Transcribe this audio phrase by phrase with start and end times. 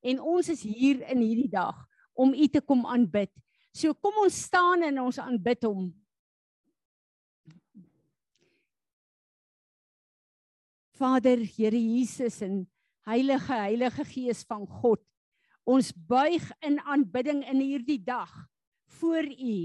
[0.00, 1.76] en ons is hier in hierdie dag
[2.14, 3.30] om U te kom aanbid.
[3.72, 5.90] So kom ons staan en ons aanbid hom.
[11.00, 12.66] Vader, Here Jesus en
[13.08, 15.00] Heilige Heilige Gees van God.
[15.64, 18.32] Ons buig in aanbidding in hierdie dag
[19.00, 19.56] voor U.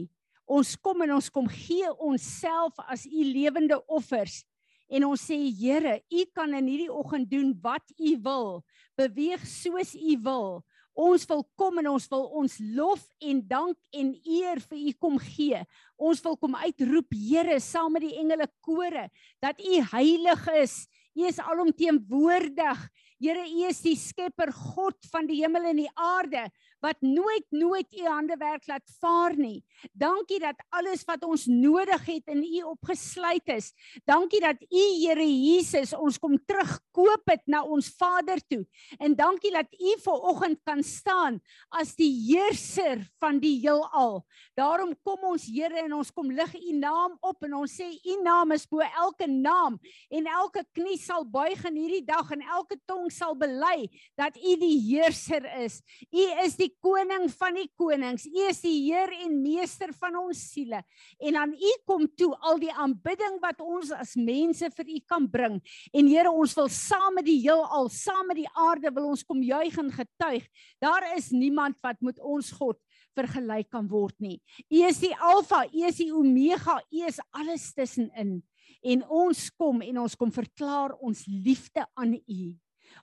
[0.46, 4.44] Ons kom en ons kom gee onsself as U lewende offers
[4.90, 8.50] en ons sê Here, U kan in hierdie oggend doen wat U wil.
[8.98, 10.50] Beweeg soos U wil.
[10.96, 15.18] Ons wil kom en ons wil ons lof en dank en eer vir U kom
[15.20, 15.60] gee.
[16.00, 19.10] Ons wil kom uitroep Here saam met die engele kore
[19.44, 20.78] dat U heilig is.
[21.16, 22.88] U is alomteenwoordig.
[23.20, 26.48] Here, U is die skepper God van die hemel en die aarde
[26.86, 29.64] wat nooit nooit u handewerk laat vaar nie.
[29.94, 33.72] Dankie dat alles wat ons nodig het in u opgesluit is.
[34.06, 38.64] Dankie dat u Here Jesus ons kom terugkoop het na ons Vader toe.
[39.00, 41.40] En dankie dat u ver oggend kan staan
[41.70, 44.22] as die heerser van die heelal.
[44.58, 48.20] Daarom kom ons Here en ons kom lig u naam op en ons sê u
[48.24, 52.78] naam is bo elke naam en elke knie sal buig in hierdie dag en elke
[52.86, 53.88] tong sal bely
[54.20, 55.82] dat u die heerser is.
[56.12, 58.26] U is die koning van die konings.
[58.28, 60.82] U is die Heer en meester van ons siele.
[61.20, 65.30] En aan U kom toe al die aanbidding wat ons as mense vir U kan
[65.32, 65.60] bring.
[65.94, 69.42] En Here, ons wil saam met die heelal, saam met die aarde wil ons kom
[69.44, 70.46] juig en getuig.
[70.84, 72.80] Daar is niemand wat met ons God
[73.16, 74.40] vergelyk kan word nie.
[74.70, 78.40] U is die Alfa, U is die Omega, U is alles tussenin.
[78.86, 82.54] En ons kom en ons kom verklaar ons liefde aan U.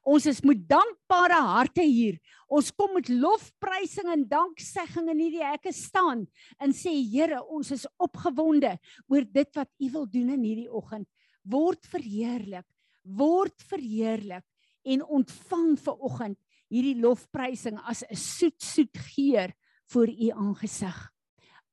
[0.02, 2.18] Ons is met dankbare harte hier.
[2.48, 6.26] Ons kom met lofprysing en danksegging in hierdie hekke staan
[6.58, 8.76] en sê Here, ons is opgewonde
[9.08, 11.08] oor dit wat U wil doen in hierdie oggend.
[11.42, 12.66] Word verheerlik,
[13.02, 14.44] word verheerlik
[14.82, 16.38] en ontvang vir oggend
[16.72, 19.52] hierdie lofprysing as 'n soet soet geur
[19.92, 21.12] voor U aangesig.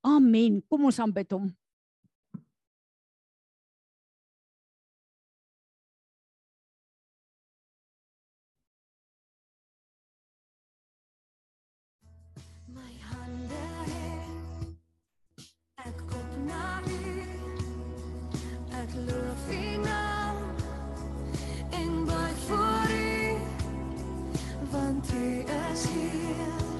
[0.04, 0.62] Amen.
[0.68, 1.48] Kom ons aanbid hom.
[25.02, 26.79] I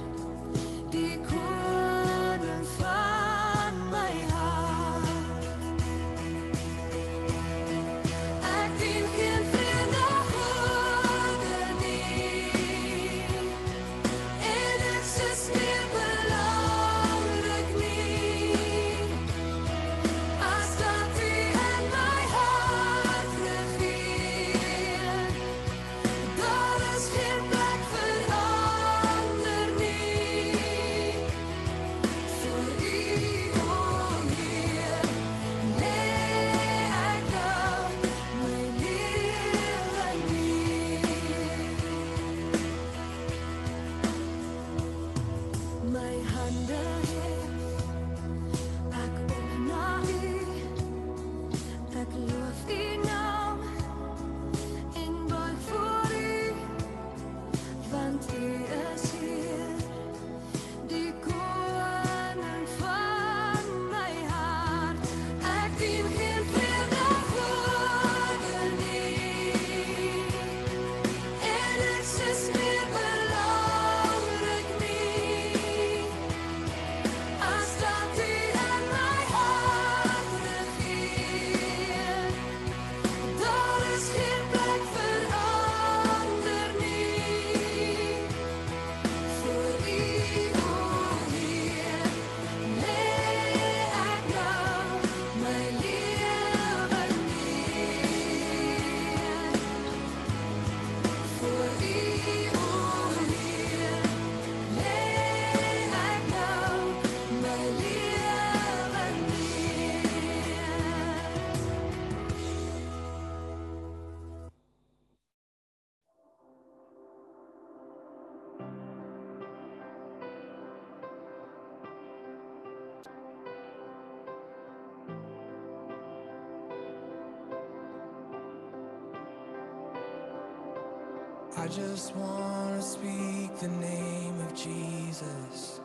[131.70, 135.80] just want to speak the name of Jesus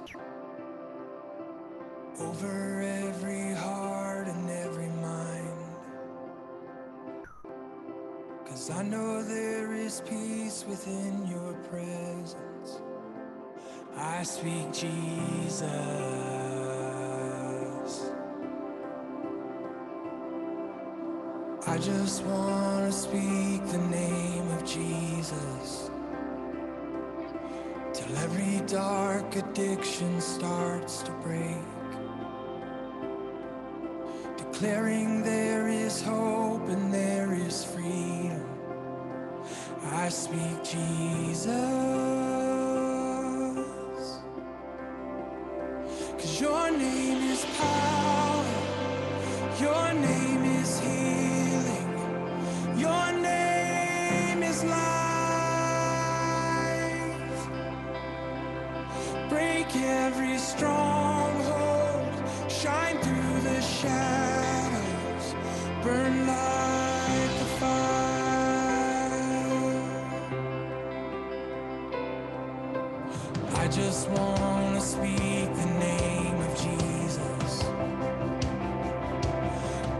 [2.19, 5.59] over every heart and every mind.
[8.47, 12.81] Cause I know there is peace within your presence.
[13.95, 16.54] I speak Jesus.
[21.75, 25.89] I just want to speak the name of Jesus.
[27.93, 31.67] Till every dark addiction starts to break.
[34.37, 38.47] Declaring there is hope and there is freedom.
[39.91, 42.24] I speak Jesus.
[59.83, 62.13] Every stronghold.
[62.49, 65.35] Shine through the shadows.
[65.83, 67.81] Burn like a fire.
[73.55, 77.63] I just want to speak the name of Jesus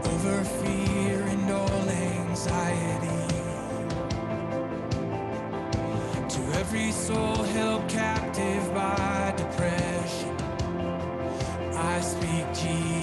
[0.06, 3.26] over fear and all anxiety.
[6.28, 10.36] To every soul held captive by depression,
[11.74, 12.95] I speak Jesus.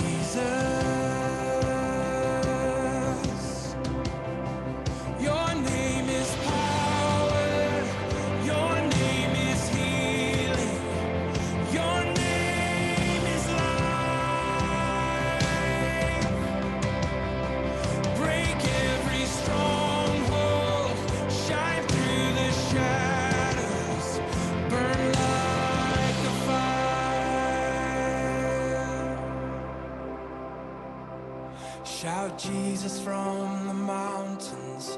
[32.83, 34.97] Jesus from the mountains.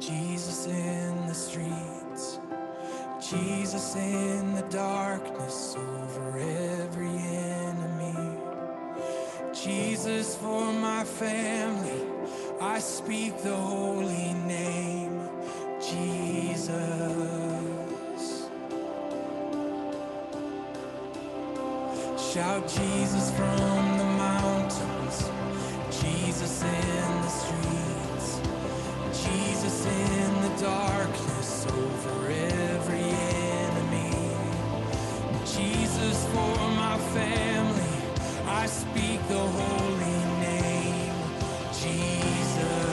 [0.00, 2.40] Jesus in the streets.
[3.30, 8.40] Jesus in the darkness over every enemy.
[9.54, 12.02] Jesus for my family,
[12.60, 15.20] I speak the holy name,
[15.80, 16.72] Jesus.
[22.18, 24.01] Shout Jesus from
[37.14, 37.94] family,
[38.46, 41.14] I speak the holy name,
[41.72, 42.91] Jesus.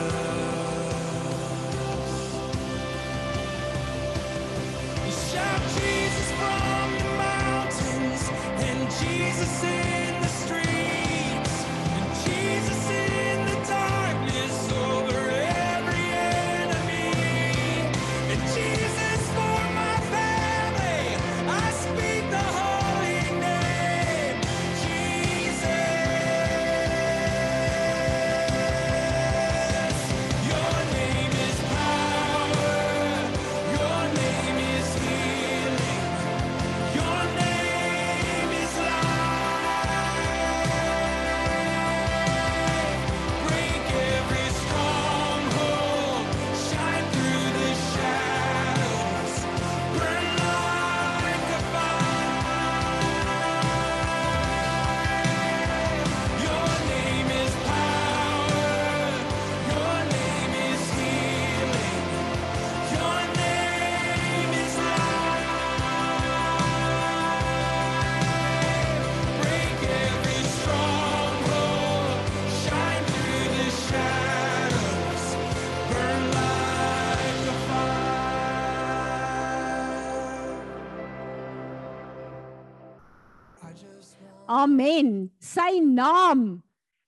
[84.60, 85.30] Amen.
[85.40, 86.60] Sy naam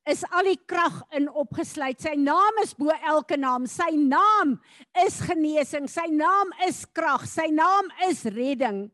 [0.08, 2.00] is al die krag in opgesluit.
[2.00, 3.66] Sy naam is bo elke naam.
[3.68, 4.56] Sy naam
[5.04, 5.90] is genesing.
[5.92, 7.28] Sy naam is krag.
[7.28, 8.86] Sy naam is redding.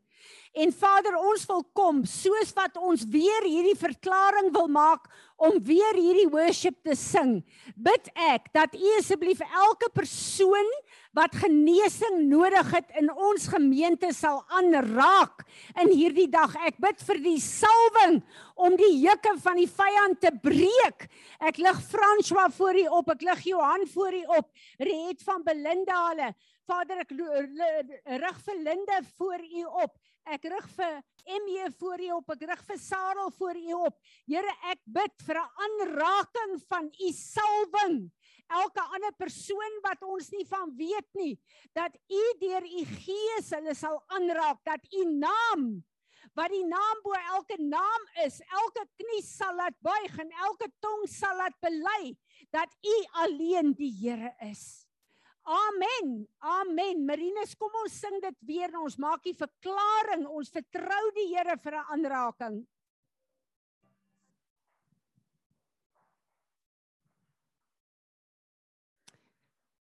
[0.58, 5.06] En Vader, ons wil kom soos wat ons weer hierdie verklaring wil maak
[5.38, 7.44] om weer hierdie worship te sing.
[7.78, 10.72] Bid ek dat U asseblief elke persoon
[11.18, 15.46] wat genesing nodig het in ons gemeente sal aanraak
[15.84, 16.58] in hierdie dag.
[16.66, 18.24] Ek bid vir die salwing
[18.58, 21.08] om die juke van die vyand te breek.
[21.40, 26.02] Ek lig François voor U op, ek lig Johan voor U op, Riet van Belinda
[26.10, 26.32] hulle.
[26.68, 29.94] Vader, ek rig vir Linde voor U op.
[30.28, 30.98] Ek rig vir
[31.38, 33.96] MJ voor U op, ek rig vir Sarel voor U op.
[34.28, 38.12] Here, ek bid vir 'n aanraking van U salwing
[38.48, 41.36] elke ander persoon wat ons nie van weet nie
[41.76, 45.68] dat u deur u gees hulle sal aanraak dat u naam
[46.36, 48.42] wat die naam bo elke naam is.
[48.64, 52.16] Elke knie sal laat buig en elke tong sal laat bely
[52.52, 54.88] dat U alleen die Here is.
[55.48, 56.28] Amen.
[56.44, 57.06] Amen.
[57.08, 60.26] Marinus, kom ons sing dit weer en ons maak die verklaring.
[60.28, 62.58] Ons vertrou die Here vir 'n aanraking.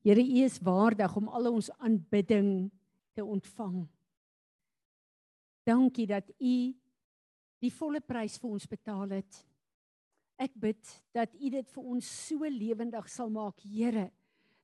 [0.01, 2.71] Here, U is waardig om al ons aanbidding
[3.13, 3.89] te ontvang.
[5.71, 6.57] Dankie dat U
[7.61, 9.43] die volle prys vir ons betaal het.
[10.41, 10.81] Ek bid
[11.15, 14.09] dat U dit vir ons so lewendig sal maak, Here,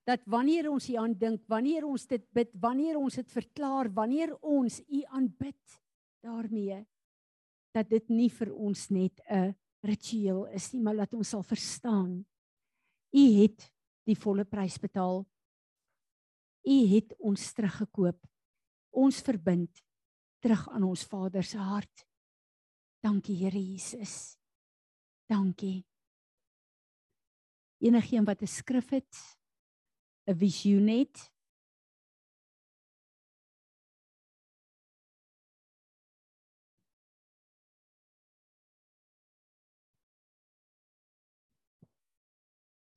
[0.06, 4.32] dat wanneer ons hier aan dink, wanneer ons dit bid, wanneer ons dit verklaar, wanneer
[4.40, 5.78] ons U aanbid
[6.24, 6.80] daarmee
[7.76, 12.24] dat dit nie vir ons net 'n ritueel is nie, maar dat ons sal verstaan.
[13.12, 13.70] U het
[14.06, 15.26] die volle prys betaal.
[16.66, 18.26] U het ons teruggekoop.
[18.90, 19.85] Ons verbind
[20.38, 22.06] terug aan ons Vader se hart.
[23.00, 24.36] Dankie Here Jesus.
[25.28, 25.84] Dankie.
[27.78, 29.14] Enigeen wat 'n skrif het,
[30.26, 31.30] 'n visioen het,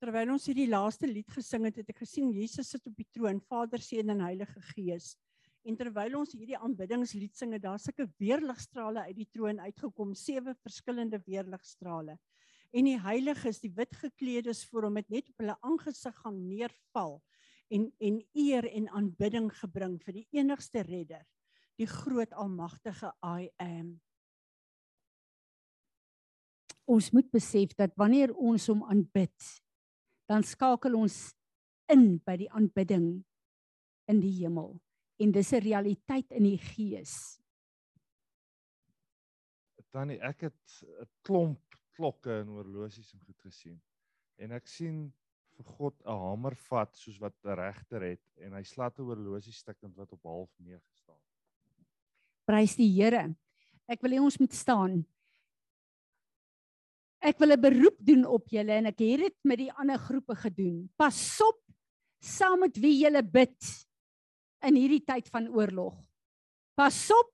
[0.00, 3.36] Terwyl ons hierdie laaste lied gesing het, het ek gesien Jesus sit op die troon,
[3.44, 5.10] Vader, Seun en Heilige Gees.
[5.68, 10.54] En terwyl ons hierdie aanbiddingslied sing, het daar sulke weerligstrale uit die troon uitgekom, sewe
[10.64, 12.16] verskillende weerligstrale.
[12.72, 17.18] En die heiliges, die wit gekleedes voor hom het net op hulle aangesig gaan neerval
[17.70, 21.26] en en eer en aanbidding gebring vir die enigste redder,
[21.78, 23.98] die groot almagtige I am.
[26.90, 29.50] ons moet besef dat wanneer ons hom aanbid,
[30.30, 31.30] dan skakel ons
[31.90, 33.20] in by die aanbidding
[34.10, 34.74] in die hemel
[35.20, 37.38] en dis 'n realiteit in die gees.
[39.90, 41.60] Tannie, ek het 'n klomp
[41.96, 43.80] klokke en horlosies en goed gesien.
[44.38, 45.12] En ek sien
[45.56, 49.52] vir God 'n hamer vat soos wat 'n regter het en hy slat 'n horlosie
[49.52, 51.20] stukkend wat op half 9 staan.
[52.46, 53.34] Prys die Here.
[53.88, 55.04] Ek wil hê ons moet staan.
[57.20, 60.34] Ek wil 'n beroep doen op julle en ek het dit met die ander groepe
[60.34, 60.88] gedoen.
[60.96, 61.60] Pasop
[62.20, 63.88] saam met wie julle bid
[64.66, 65.96] in hierdie tyd van oorlog.
[66.78, 67.32] Pasop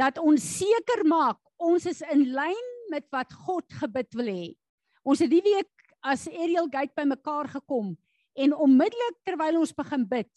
[0.00, 4.46] dat ons seker maak ons is in lyn met wat God gebid wil hê.
[5.04, 7.92] Ons het die week as Ariel Gate bymekaar gekom
[8.40, 10.30] en onmiddellik terwyl ons begin bid,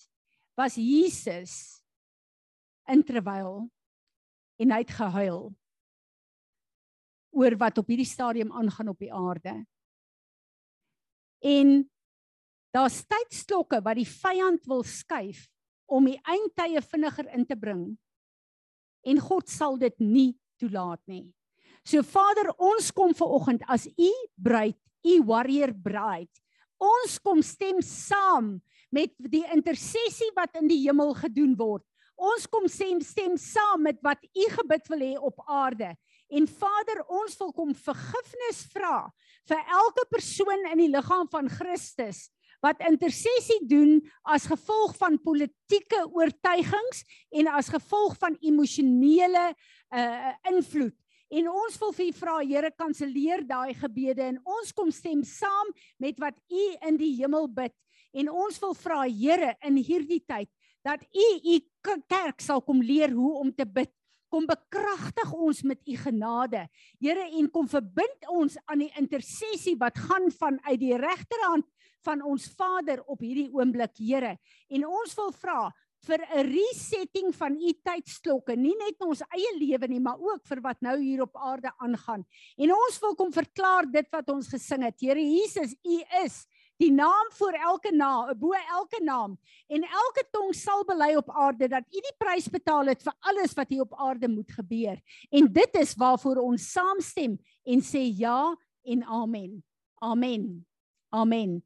[0.60, 1.56] was Jesus
[2.92, 3.64] in terwyl
[4.60, 5.48] en hy het gehuil
[7.34, 9.56] oor wat op hierdie stadium aangaan op die aarde.
[11.44, 11.72] En
[12.76, 15.48] daar's tydsklokke wat die vyand wil skuif
[15.86, 17.86] om die eindtye vinniger in te bring.
[19.04, 21.26] En God sal dit nie toelaat nie.
[21.84, 26.32] So Vader, ons kom ver oggend as u bruid, u warrior bride.
[26.80, 28.56] Ons kom stem saam
[28.94, 31.84] met die intersessie wat in die hemel gedoen word.
[32.16, 35.92] Ons kom stem stem saam met wat u gebid wil hê op aarde.
[36.34, 39.10] En Vader, ons wil kom vergifnis vra
[39.50, 42.30] vir elke persoon in die liggaam van Christus
[42.64, 47.04] wat intersessie doen as gevolg van politieke oortuigings
[47.36, 49.52] en as gevolg van emosionele
[49.94, 50.96] uh invloed.
[51.34, 55.72] En ons wil vir U vra, Here, kanselleer daai gebede en ons kom stem saam
[56.02, 57.74] met wat U in die hemel bid.
[58.14, 60.50] En ons wil vra, Here, in hierdie tyd
[60.84, 63.92] dat U U kerk sal kom leer hoe om te bid
[64.34, 66.64] kom bekragtig ons met u genade.
[67.02, 71.68] Here en kom verbind ons aan die intersessie wat gaan van uit die regterhand
[72.04, 74.38] van ons Vader op hierdie oomblik, Here.
[74.70, 75.72] En ons wil vra
[76.04, 80.46] vir 'n resetting van u tydsklokke, nie net in ons eie lewe nie, maar ook
[80.46, 82.26] vir wat nou hier op aarde aangaan.
[82.58, 85.00] En ons wil kom verklaar dit wat ons gesing het.
[85.00, 86.46] Here Jesus, u is
[86.78, 91.68] die naam voor elke naam, bo elke naam en elke tong sal bely op aarde
[91.68, 94.98] dat U die prys betaal het vir alles wat hier op aarde moet gebeur.
[95.32, 99.64] En dit is waarvoor ons saamstem en sê ja en amen.
[100.02, 100.66] Amen.
[101.14, 101.64] Amen.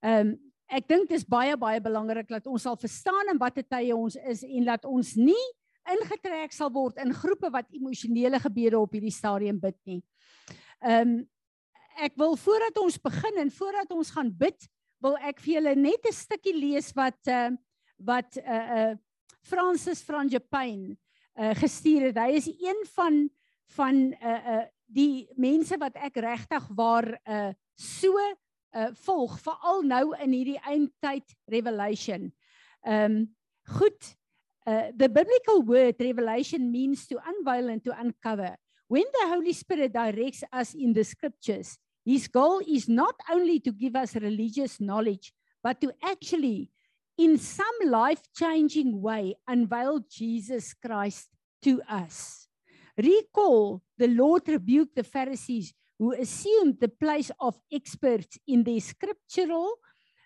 [0.00, 0.38] Ehm um,
[0.70, 4.14] ek dink dit is baie baie belangrik dat ons sal verstaan in watter tye ons
[4.14, 5.46] is en dat ons nie
[5.90, 10.00] ingetrek sal word in groepe wat emosionele gebede op hierdie stadium bid nie.
[10.80, 11.20] Ehm um,
[12.00, 14.68] ek wil voordat ons begin en voordat ons gaan bid,
[15.04, 17.50] wil ek vir julle net 'n stukkie lees wat uh
[17.98, 18.92] wat uh uh
[19.42, 20.96] Francis Frangipane
[21.36, 22.16] uh gestuur het.
[22.16, 23.28] Hy is een van
[23.76, 28.16] van uh uh die mense wat ek regtig waar uh so
[28.74, 32.32] uh volg veral nou in hierdie eindtyd revelation.
[32.86, 33.28] Ehm um,
[33.78, 34.16] goed,
[34.66, 38.54] Uh, the biblical word revelation means to unveil and to uncover.
[38.88, 43.72] When the Holy Spirit directs us in the scriptures, his goal is not only to
[43.72, 46.70] give us religious knowledge, but to actually,
[47.16, 51.28] in some life changing way, unveil Jesus Christ
[51.62, 52.46] to us.
[52.96, 59.74] Recall the Lord rebuked the Pharisees who assumed the place of experts in their scriptural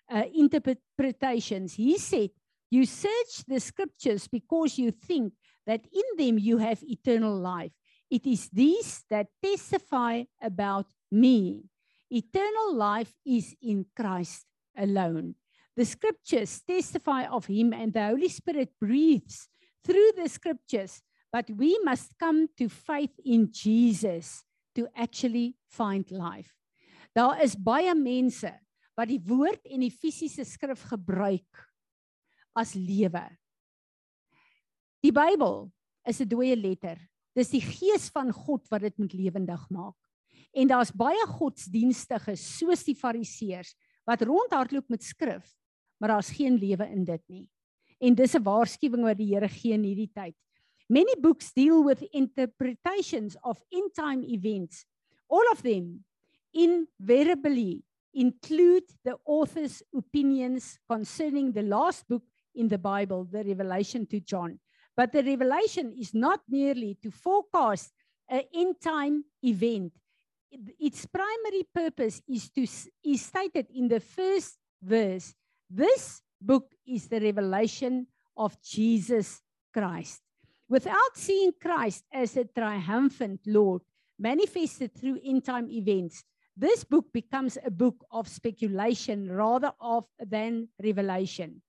[0.09, 1.73] uh, interpretations.
[1.73, 2.29] He said,
[2.71, 5.33] You search the scriptures because you think
[5.67, 7.73] that in them you have eternal life.
[8.09, 11.65] It is these that testify about me.
[12.09, 14.45] Eternal life is in Christ
[14.77, 15.35] alone.
[15.75, 19.49] The scriptures testify of him, and the Holy Spirit breathes
[19.83, 21.01] through the scriptures.
[21.33, 24.44] But we must come to faith in Jesus
[24.75, 26.51] to actually find life.
[27.15, 28.51] Daar is baie mense
[28.95, 31.63] wat die woord en die fisiese skrif gebruik
[32.55, 33.23] as lewe.
[35.03, 35.71] Die Bybel
[36.07, 36.97] is 'n dooie letter.
[37.35, 39.95] Dis die gees van God wat dit met lewendig maak.
[40.55, 43.75] En daar's baie godsdienstige soos die fariseërs
[44.07, 45.43] wat rondhardloop met skrif,
[45.99, 47.49] maar daar's geen lewe in dit nie.
[47.99, 50.35] En dis 'n waarskuwing wat die Here gee in hierdie tyd.
[50.89, 54.85] Many books deal with interpretations of end time events.
[55.27, 56.03] All of them
[56.53, 62.23] invariably include the author's opinions concerning the last book
[62.55, 64.59] in the Bible, the Revelation to John.
[64.95, 67.91] But the revelation is not merely to forecast
[68.29, 69.91] an end time event.
[70.79, 72.61] Its primary purpose is to
[73.03, 75.35] is stated in the first verse.
[75.69, 79.41] This book is the revelation of Jesus
[79.73, 80.21] Christ.
[80.67, 83.81] Without seeing Christ as a triumphant Lord
[84.17, 86.23] manifested through end time events,
[86.57, 91.61] this book becomes a book of speculation rather of than revelation.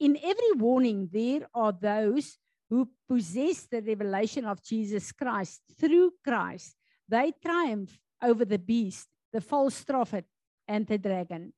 [0.00, 2.36] In every warning, there are those
[2.68, 6.76] who possess the revelation of Jesus Christ through Christ.
[7.08, 10.26] They triumph over the beast, the false prophet
[10.68, 11.52] and the dragon.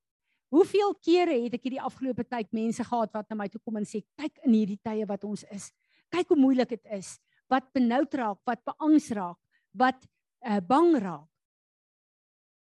[0.53, 3.89] Hoeveel kere het ek hierdie afgelope tyd mense gehad wat na my toe kom en
[3.89, 5.69] sê kyk in hierdie tye wat ons is.
[6.15, 7.17] Kyk hoe moeilik dit is.
[7.49, 9.39] Wat benoud raak, wat beangs raak,
[9.77, 10.01] wat
[10.45, 11.27] uh, bang raak.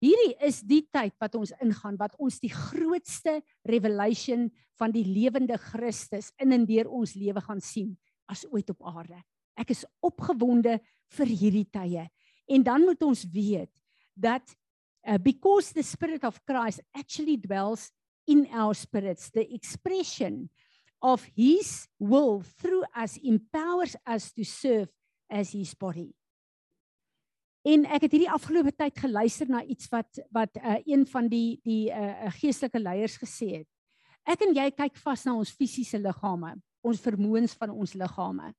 [0.03, 3.37] Hierdie is die tyd wat ons ingaan wat ons die grootste
[3.69, 7.93] revelation van die lewende Christus in en deur ons lewe gaan sien
[8.27, 9.21] as ooit op aarde.
[9.55, 10.79] Ek is opgewonde
[11.15, 12.03] vir hierdie tye.
[12.51, 13.71] En dan moet ons weet
[14.19, 14.43] dat
[15.07, 17.91] uh, because the spirit of Christ actually dwells
[18.27, 20.49] in our spirits, the expression
[21.03, 24.87] of his will through us empowers us to serve
[25.29, 26.13] as his body.
[27.63, 31.59] En ek het hierdie afgelope tyd geluister na iets wat wat uh, een van die
[31.63, 33.69] die uh, geestelike leiers gesê het.
[34.23, 38.53] Ek en jy kyk vas na ons fisiese liggame, ons vermoëns van ons liggame.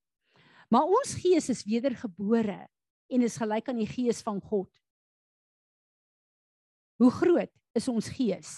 [0.72, 2.58] Maar ons gees is wedergebore
[3.12, 4.68] en is gelyk aan die gees van God.
[7.00, 8.56] Hoe groot is ons gees?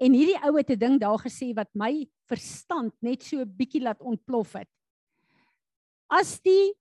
[0.00, 3.82] En hierdie ou het 'n ding daar gesê wat my verstand net so 'n bietjie
[3.82, 4.68] laat ontplof het.
[6.08, 6.74] As die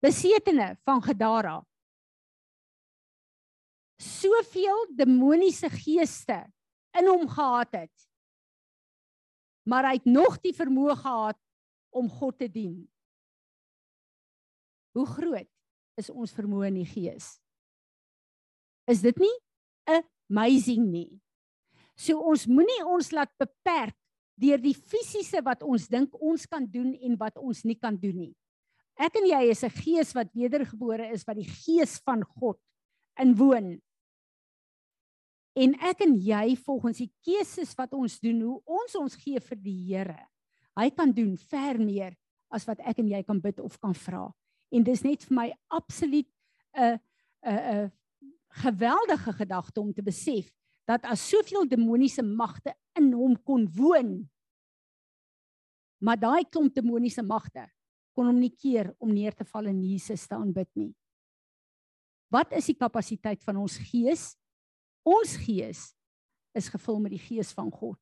[0.00, 1.66] besetene van Gadara.
[3.98, 6.44] Soveel demoniese geeste
[6.98, 8.08] in hom gehad het.
[9.68, 11.38] Maar hy het nog die vermoë gehad
[11.90, 12.86] om God te dien.
[14.96, 15.50] Hoe groot
[15.98, 17.36] is ons vermoë in die gees?
[18.88, 19.34] Is dit nie
[19.84, 21.20] amazing nie?
[21.98, 23.96] So ons moenie ons laat beperk
[24.38, 28.28] deur die fisiese wat ons dink ons kan doen en wat ons nie kan doen
[28.28, 28.34] nie.
[28.98, 32.58] Ek en jy is 'n gees wat wedergebore is wat die gees van God
[33.18, 33.80] inwoon.
[35.56, 39.56] En ek en jy volgens die keuses wat ons doen, hoe ons ons gee vir
[39.56, 40.28] die Here.
[40.76, 42.14] Hy kan doen ver meer
[42.50, 44.28] as wat ek en jy kan bid of kan vra.
[44.70, 46.28] En dis net vir my absoluut
[46.76, 46.98] 'n
[47.42, 47.92] 'n 'n
[48.62, 50.50] geweldige gedagte om te besef
[50.88, 54.22] dat as soveel demoniese magte in hom kon woon,
[56.00, 57.66] maar daai klomp demoniese magte
[58.16, 60.90] kon hom nie keer om neer te val en Jesus te aanbid nie.
[62.34, 64.32] Wat is die kapasiteit van ons gees?
[65.06, 65.84] Ons gees
[66.58, 68.00] is gevul met die gees van God.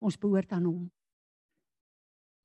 [0.00, 0.84] Ons behoort aan hom.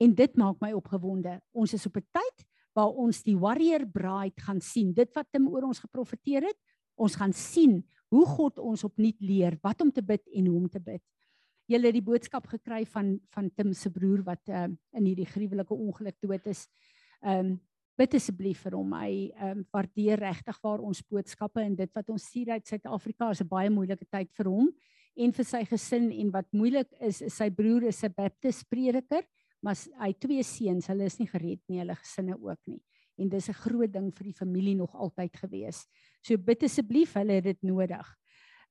[0.02, 1.38] En dit maak my opgewonde.
[1.56, 4.94] Ons is op 'n tyd waar ons die warrior bride gaan sien.
[4.94, 6.60] Dit wat Tim oor ons geprofeteer het,
[6.96, 7.84] ons gaan sien
[8.15, 11.04] hoe God ons opnuut leer wat om te bid en hoe om te bid.
[11.67, 15.73] Julle het die boodskap gekry van van Tim se broer wat uh, in hierdie gruwelike
[15.73, 16.67] ongeluk dood is.
[17.23, 17.56] Ehm um,
[17.95, 18.91] bid asseblief vir hom.
[18.91, 23.32] Hy ehm um, waardeer regtig waar ons boodskappe en dit wat ons sien uit Suid-Afrika
[23.32, 24.69] is 'n baie moeilike tyd vir hom
[25.15, 29.23] en vir sy gesin en wat moeilik is is sy broer is 'n Baptist prediker,
[29.63, 32.82] maar hy twee seuns, hulle is nie gered nie, hulle gesinne ook nie.
[33.17, 35.88] En dis 'n groot ding vir die familie nog altyd gewees.
[36.21, 38.15] So bid asseblief, hulle het dit nodig.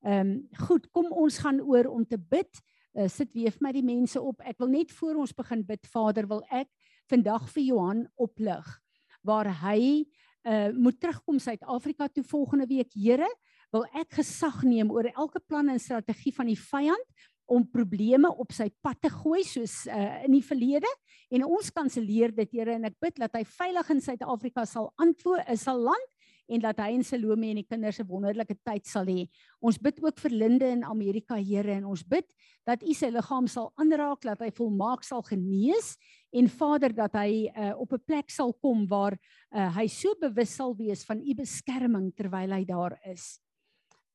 [0.04, 2.60] Ehm um, goed, kom ons gaan oor om te bid.
[2.94, 4.40] Uh, sit weer vir my die mense op.
[4.40, 6.68] Ek wil net voor ons begin bid, Vader, wil ek
[7.10, 8.80] vandag vir Johan oplig
[9.22, 10.04] waar hy
[10.44, 12.92] uh moet terugkom Suid-Afrika toe volgende week.
[12.92, 13.28] Here,
[13.72, 18.52] wil ek gesag neem oor elke plan en strategie van die vyand om probleme op
[18.52, 20.90] sy pad te gooi soos uh, in die verlede
[21.34, 25.48] en ons kanselleer dit Here en ek bid dat hy veilig in Suid-Afrika sal antwoord
[25.52, 26.10] is sal land
[26.52, 29.28] en dat hy en Salome en die kinders 'n wonderlike tyd sal hê.
[29.60, 32.26] Ons bid ook vir Linde in Amerika Here en ons bid
[32.66, 35.96] dat U sy liggaam sal aanraak dat hy volmaak sal genees
[36.32, 39.16] en Vader dat hy uh, op 'n plek sal kom waar
[39.54, 43.40] uh, hy so bewus sal wees van U beskerming terwyl hy daar is.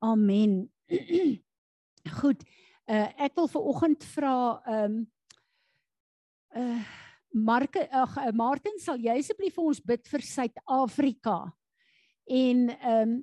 [0.02, 0.70] Amen.
[2.22, 2.44] Goed.
[2.90, 5.02] Uh, ek wil ver oggend vra ehm um,
[6.58, 6.96] uh
[7.30, 11.36] Marke ag uh, Martin sal jy asseblief vir ons bid vir Suid-Afrika.
[12.26, 13.20] En ehm um,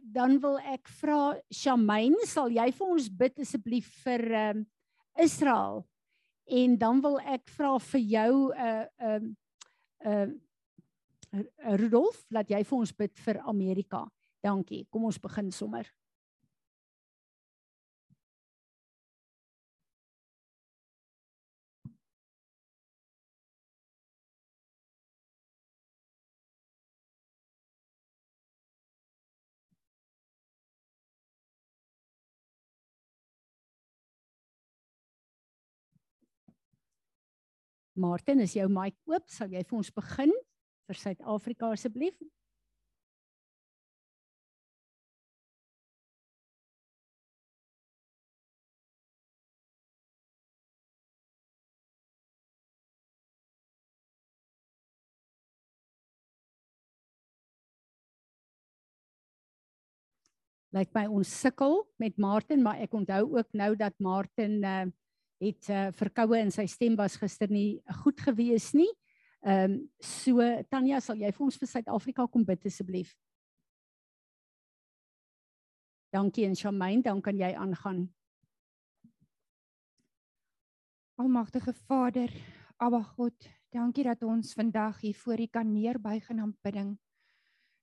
[0.00, 4.66] dan wil ek vra Shamaine, sal jy vir ons bid asseblief vir ehm um,
[5.20, 5.84] Israel?
[6.48, 9.30] En dan wil ek vra vir jou uh ehm
[10.08, 10.34] um,
[11.36, 14.06] uh Rudolf, laat jy vir ons bid vir Amerika.
[14.40, 14.86] Dankie.
[14.88, 15.84] Kom ons begin sommer.
[38.00, 39.26] Martin, is jou mic oop?
[39.28, 40.30] Sal jy vir ons begin
[40.88, 42.16] vir Suid-Afrika asseblief?
[60.70, 64.88] Lyk my ons sukkel met Martin, maar ek onthou ook nou dat Martin uh
[65.40, 68.90] het uh, verkoue en sy stem was gister nie goed gewees nie.
[69.40, 73.14] Ehm um, so Tanya, sal jy vir ons vir Suid-Afrika kom bid asseblief?
[76.12, 78.08] Dankie en Shamaine, dan kan jy aangaan.
[81.16, 82.32] Almagtige Vader,
[82.76, 86.98] Abba God, dankie dat ons vandag hier voor U kan neerbuig in aanbidding.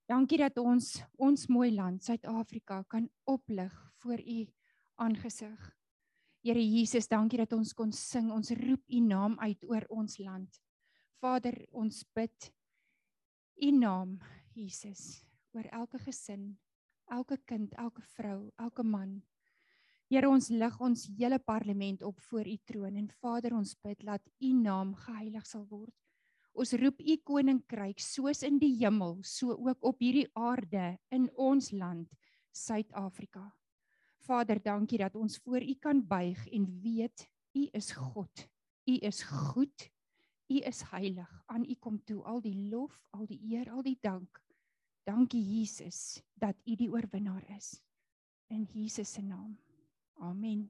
[0.06, 4.40] Dankie dat ons ons mooi land Suid-Afrika kan oplig voor U
[4.96, 5.74] aangesig.
[6.48, 8.30] Here Jesus, dankie dat ons kon sing.
[8.32, 10.62] Ons roep U naam uit oor ons land.
[11.20, 12.48] Vader, ons bid
[13.68, 14.14] U naam,
[14.56, 16.54] Jesus, oor elke gesin,
[17.12, 19.18] elke kind, elke vrou, elke man.
[20.08, 24.24] Here, ons lig ons hele parlement op voor U troon en Vader, ons bid dat
[24.40, 25.92] U naam geheilig sal word.
[26.56, 31.74] Ons roep U koninkryk soos in die hemel, so ook op hierdie aarde in ons
[31.76, 32.08] land,
[32.56, 33.50] Suid-Afrika.
[34.28, 38.48] Vader, dankie dat ons voor U kan buig en weet U is God.
[38.86, 39.92] U is goed.
[40.52, 41.30] U is heilig.
[41.46, 44.42] Aan U kom toe al die lof, al die eer, al die dank.
[45.08, 47.78] Dankie Jesus dat U die oorwinnaar is.
[48.52, 49.56] In Jesus se naam.
[50.20, 50.68] Amen.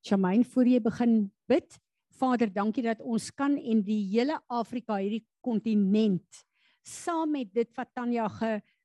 [0.00, 1.78] Shamaine, voor jy begin bid,
[2.16, 6.44] Vader, dankie dat ons kan en die hele Afrika, hierdie kontinent,
[6.82, 8.26] saam met dit wat Tanya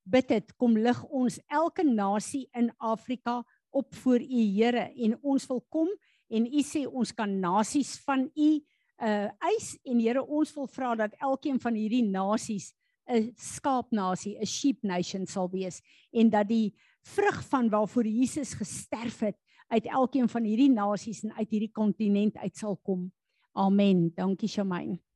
[0.08, 3.44] gebid het, kom lig ons elke nasie in Afrika
[3.76, 5.90] op voor U Here en ons wil kom
[6.32, 8.50] en U sê ons kan nasies van U
[8.98, 12.74] uh eis en Here ons wil vra dat elkeen van hierdie nasies
[13.08, 19.20] 'n skaapnasie, 'n sheep nation sal wees en dat die vrug van waarvoor Jesus gesterf
[19.20, 23.12] het uit elkeen van hierdie nasies en uit hierdie kontinent uit sal kom.
[23.54, 24.12] Amen.
[24.16, 25.07] Dankie Shamaine.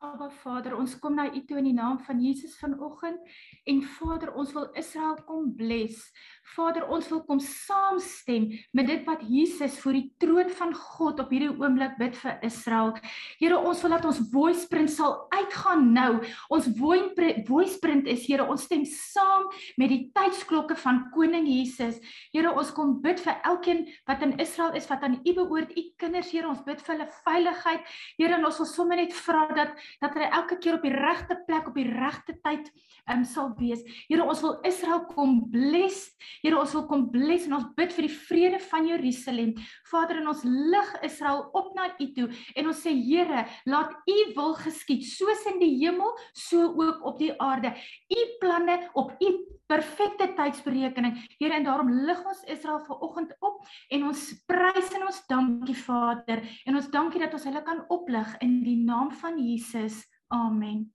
[0.00, 3.20] Aba Vader, ons kom na U toe in die naam van Jesus vanoggend
[3.68, 6.06] en Vader, ons wil Israel kom bless.
[6.54, 11.34] Vader, ons wil kom saamstem met dit wat Jesus voor die troon van God op
[11.34, 12.94] hierdie oomblik bid vir Israel.
[13.42, 16.22] Here, ons wil dat ons voice print sal uitgaan nou.
[16.48, 22.00] Ons voice print is Here, ons stem saam met die tydsklokke van koning Jesus.
[22.32, 25.86] Here, ons kom bid vir elkeen wat in Israel is wat aan U behoort, U
[26.00, 27.94] kinders, Here, ons bid vir hulle veiligheid.
[28.16, 31.36] Here, en ons wil sommer net vra dat dat hulle elke keer op die regte
[31.46, 32.70] plek op die regte tyd
[33.10, 33.82] um, sal wees.
[34.08, 36.10] Here, ons wil Israel kom bless.
[36.44, 39.54] Here, ons wil kom bless en ons bid vir die vrede van Jerusalem.
[39.90, 44.18] Vader, en ons lig Israel op na U toe en ons sê Here, laat U
[44.36, 47.72] wil geskied soos in die hemel, so ook op die aarde.
[48.10, 49.30] U planne op U
[49.70, 51.14] perfekte tydsberekening.
[51.38, 53.62] Here, en daarom lig ons Israel vanoggend op
[53.94, 58.32] en ons prys en ons dankie Vader en ons dankie dat ons hulle kan oplig
[58.44, 59.79] in die naam van Jesus.
[60.28, 60.92] Amen.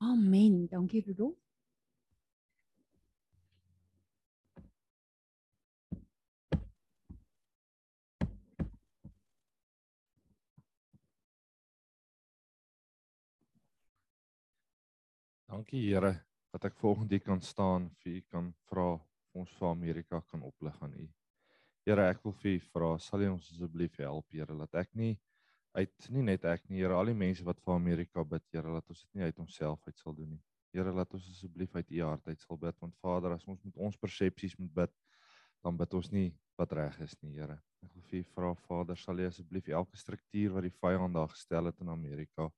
[0.00, 0.68] Amen.
[0.68, 1.36] Dankie Rudolf.
[15.46, 18.96] Dankie Here dat ek volgende hier kan staan vir u kan vra
[19.36, 21.06] ons vir Amerika kan oplig aan u.
[21.84, 25.18] Here, ek wil vir u vra, sal u ons asseblief help, Here, laat ek nie
[25.76, 28.88] uit nie net ek nie, Here, al die mense wat vir Amerika bid, Here, laat
[28.92, 30.42] ons dit nie uit onsself uit sal doen nie.
[30.72, 33.82] Here, laat ons asseblief uit u hart uit sal bid, want Vader, as ons met
[33.88, 34.94] ons persepsies moet bid,
[35.64, 37.58] dan bid ons nie wat reg is nie, Here.
[37.84, 41.30] Ek wil vir u vra, Vader, sal u asseblief elke struktuur wat die vyand daar
[41.32, 42.50] gestel het in Amerika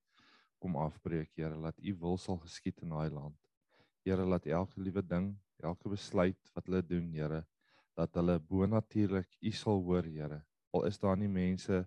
[0.62, 3.36] kom afbreek, Here, laat u wil sal geskied in daai land.
[4.06, 7.44] Here, laat elke liewe ding, elke besluit wat hulle doen, Here,
[7.98, 10.42] dat hulle bonatuurlik u sal hoor, Here.
[10.74, 11.84] Al is daar nie mense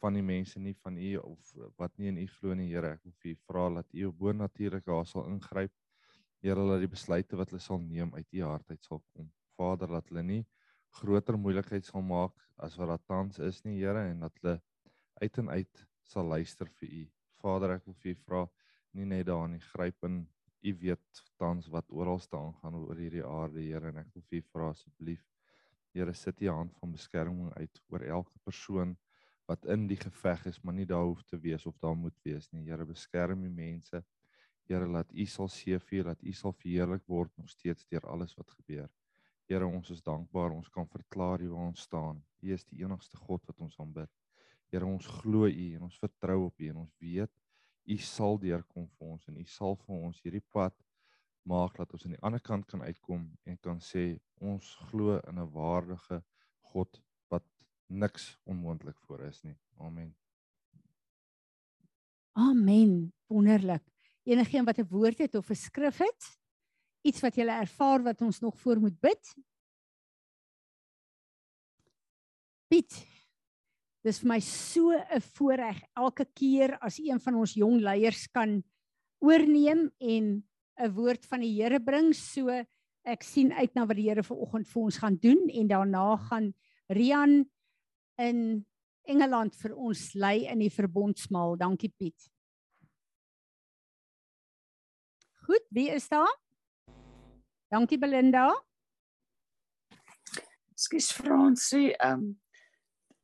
[0.00, 2.94] van die mense nie van u of wat nie in u glo nie, Here.
[2.96, 5.72] Ek wil vir u vra dat u bonatuurlik daar sal ingryp.
[6.40, 9.28] Here, laat die besluite wat hulle sal neem uit u hart uit sal kom.
[9.58, 10.42] Vader, laat hulle nie
[11.00, 14.56] groter moeilikheid sal maak as wat daar tans is nie, Here, en dat hulle
[15.20, 17.04] uit en uit sal luister vir u.
[17.40, 18.46] Vader, ek wil vir u vra
[18.96, 20.24] nie net daar nie gryp in
[20.60, 24.40] u weet tans wat oral staan gaan oor hierdie aarde Here en ek wil vir
[24.40, 25.22] u vra asseblief
[25.94, 28.96] Here sit u hand van beskerming uit oor elke persoon
[29.50, 32.46] wat in die geveg is maar nie daar hoef te wees of daar moet wees
[32.54, 32.68] nie.
[32.68, 34.02] Here beskerm die mense.
[34.70, 38.50] Here laat u sal seëvier dat u sal verheerlik word nog steeds deur alles wat
[38.60, 38.88] gebeur.
[39.50, 40.54] Here ons is dankbaar.
[40.54, 42.22] Ons kan verklaar hier waar ons staan.
[42.40, 44.10] U is die enigste God wat ons aanbid.
[44.70, 47.32] Here ons glo U en ons vertrou op U en ons weet
[47.90, 50.76] U sal deurkom vir ons en U sal vir ons hierdie pad
[51.50, 54.04] maak dat ons aan die ander kant kan uitkom en kan sê
[54.38, 56.20] ons glo in 'n waardige
[56.72, 57.00] God
[57.32, 57.46] wat
[57.90, 59.56] niks onmoontlik voor is nie.
[59.78, 60.14] Amen.
[62.32, 63.12] Amen.
[63.26, 63.82] Wonderlik.
[64.22, 66.38] Enigeen wat 'n woord het of 'n skrif het,
[67.02, 69.34] iets wat jy ervaar wat ons nog voor moet bid?
[72.68, 73.06] Piet,
[74.02, 78.62] dis vir my so 'n voorreg elke keer as een van ons jong leiers kan
[79.18, 80.44] oorneem en
[80.78, 82.14] 'n woord van die Here bring.
[82.14, 82.48] So
[83.04, 86.54] ek sien uit na wat die Here vanoggend vir ons gaan doen en daarna gaan
[86.88, 87.50] Rian
[88.20, 88.42] in
[89.08, 91.56] Engeland vir ons lei in die verbondsmaal.
[91.60, 92.28] Dankie Piet.
[95.46, 96.30] Goed, wie is daar?
[97.70, 98.50] Dankie Belinda.
[100.74, 102.30] Skus Fransie, ehm um,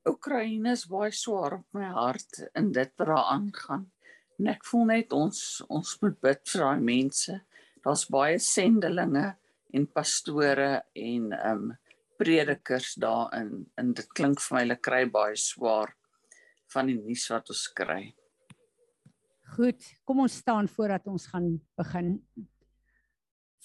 [0.06, 3.88] Oekraïne is baie swaar op my hart in dit wat daar aangaan.
[4.38, 7.34] En ek voel net ons ons moet bid vir daai mense.
[7.82, 9.24] Daar's baie sendelinge
[9.74, 11.74] en pastore en ehm um,
[12.18, 15.94] predikers daarin en dit klink vir my hulle kry baie swaar
[16.74, 18.00] van die nuus wat ons kry.
[19.54, 22.16] Goed, kom ons staan voordat ons gaan begin.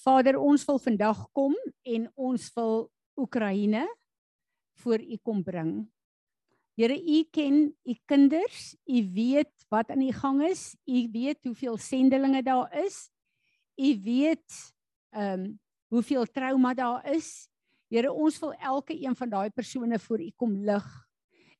[0.01, 2.85] Vader, ons wil vandag kom en ons wil
[3.17, 3.85] Oekraïne
[4.81, 5.73] voor U kom bring.
[6.79, 11.77] Here, U ken U kinders, U weet wat aan die gang is, U weet hoeveel
[11.77, 13.09] sendelinge daar is.
[13.77, 14.61] U weet
[15.11, 15.59] ehm um,
[15.91, 17.50] hoeveel trauma daar is.
[17.91, 20.87] Here, ons wil elke een van daai persone voor U kom lig.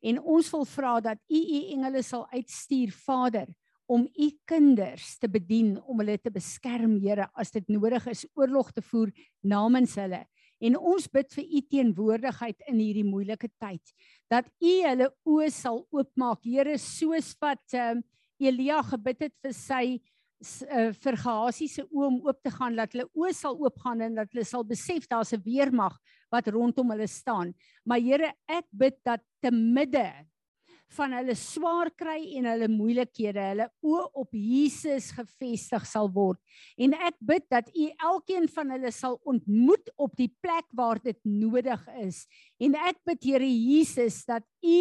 [0.02, 3.50] En ons wil vra dat U U engele sal uitstuur, Vader,
[3.86, 8.72] om U kinders te bedien, om hulle te beskerm, Here, as dit nodig is, oorlog
[8.72, 9.12] te voer
[9.44, 10.24] namens hulle.
[10.62, 13.94] En ons bid vir u teenwoordigheid in hierdie moeilike tyd
[14.30, 16.46] dat u hulle oë sal oopmaak.
[16.46, 18.04] Here, soos wat um,
[18.41, 19.84] Elia gebid het vir sy
[20.41, 24.19] uh, vir Gehasie se oë om oop te gaan, dat hulle oë sal oopgaan en
[24.21, 25.97] dat hulle sal besef daar's 'n weermag
[26.32, 27.54] wat rondom hulle staan.
[27.86, 30.08] Maar Here, ek bid dat te midde
[30.91, 36.39] van hulle swaar kry en hulle moeilikhede, hulle oë op Jesus gefestig sal word.
[36.77, 41.19] En ek bid dat U elkeen van hulle sal ontmoet op die plek waar dit
[41.23, 42.25] nodig is.
[42.60, 44.80] En ek bid Here Jesus dat U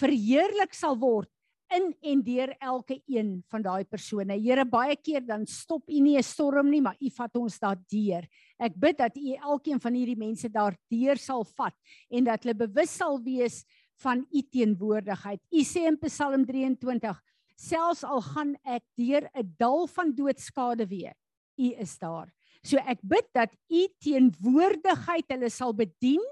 [0.00, 1.28] verheerlik sal word
[1.76, 4.36] in en deur elke een van daai persone.
[4.38, 8.28] Here baie keer dan stop U nie 'n storm nie, maar U vat ons daardeur.
[8.58, 11.74] Ek bid dat U elkeen van hierdie mense daardeur sal vat
[12.10, 13.64] en dat hulle bewus sal wees
[14.02, 15.40] van u teenwoordigheid.
[15.50, 17.18] U sê in Psalm 23:
[17.56, 21.14] Selfs al gaan ek deur 'n dal van doodskade weer,
[21.58, 22.32] u is daar.
[22.62, 26.22] So ek bid dat u teenwoordigheid hulle sal bedien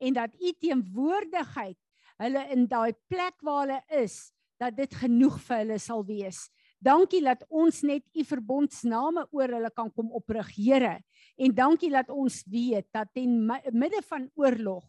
[0.00, 1.76] en dat u teenwoordigheid
[2.18, 6.46] hulle in daai plek waar hulle is, dat dit genoeg vir hulle sal wees.
[6.80, 11.00] Dankie dat ons net u verbondsname oor hulle kan kom oprig, Here.
[11.36, 14.84] En dankie dat ons weet dat ten mi- midde van oorlog,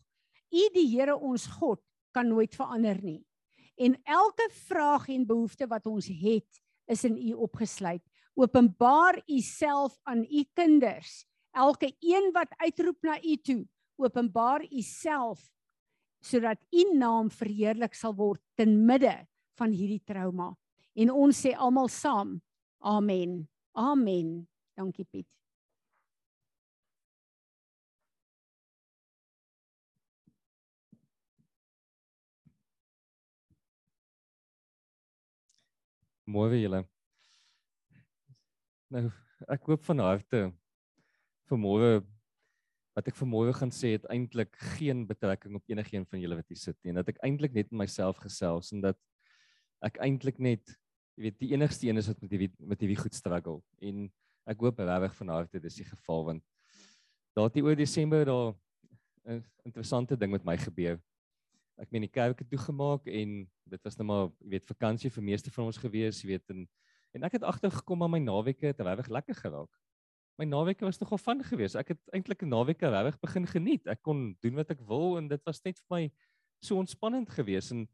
[0.51, 3.23] u die Here ons God kan nooit verander nie.
[3.77, 8.01] En elke vraag en behoefte wat ons het, is in u opgesluit.
[8.35, 11.25] Openbaar u self aan u kinders.
[11.51, 13.65] Elke een wat uitroep na u toe,
[13.97, 15.41] openbaar u self
[16.21, 20.51] sodat u naam verheerlik sal word ten midde van hierdie trauma.
[20.97, 22.37] En ons sê almal saam:
[22.79, 23.41] Amen.
[23.77, 24.47] Amen.
[24.77, 25.27] Dankie Piet.
[36.27, 36.81] Môre julle.
[38.91, 39.07] Nou,
[39.47, 40.41] ek hoop van harte
[41.47, 41.91] vir môre
[42.97, 46.49] wat ek vir môre gaan sê het eintlik geen betrekking op enigiemand van julle wat
[46.49, 46.91] hier sit nie.
[46.91, 48.99] En dat ek eintlik net met myself gesels en dat
[49.85, 50.77] ek eintlik net,
[51.17, 53.61] jy weet, die enigste een is wat met hierdie met hierdie goed struggle.
[53.81, 54.07] En
[54.47, 56.43] ek hoop regtig van harte dis die geval want
[57.37, 58.55] daar het oor Desember daar
[59.27, 60.99] 'n interessante ding met my gebeur.
[61.77, 65.23] Ek meen die kerk het toegemaak en dit was nou maar jy weet vakansie vir
[65.23, 66.67] meeste van ons gewees, jy weet en
[67.13, 69.69] en ek het agtergekom aan my naweke het regtig lekker geraak.
[70.37, 71.75] My naweke was nogal van gewees.
[71.75, 73.87] Ek het eintlik 'n naweek regtig begin geniet.
[73.87, 76.11] Ek kon doen wat ek wil en dit was net vir my
[76.61, 77.87] so ontspannend gewees en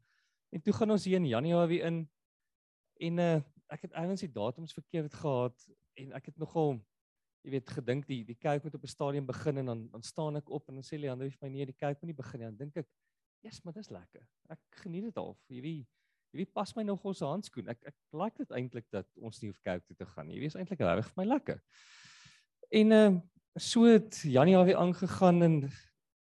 [0.54, 2.02] en toe gaan ons hier in Januarie in
[3.04, 3.38] en uh,
[3.74, 6.76] ek het eers die datums verkeerd gehad en ek het nogal
[7.44, 10.36] jy weet gedink die die kerk moet op 'n stadium begin en dan dan staan
[10.36, 12.46] ek op en dan sê Leander vir my nee die kerk moet nie begin nie.
[12.46, 12.88] Dan dink ek
[13.44, 14.22] Ja, yes, maar dis lekker.
[14.48, 15.34] Ek geniet dit al.
[15.52, 15.82] Hierdie
[16.32, 17.68] hierdie pas my nog ons handskoen.
[17.68, 20.38] Ek ek like dit eintlik dat ons nie hoef kerk toe te gaan nie.
[20.38, 21.60] Hierdie is eintlik regtig vir my lekker.
[22.80, 23.10] En uh,
[23.60, 25.58] so het Januarie aangegaan en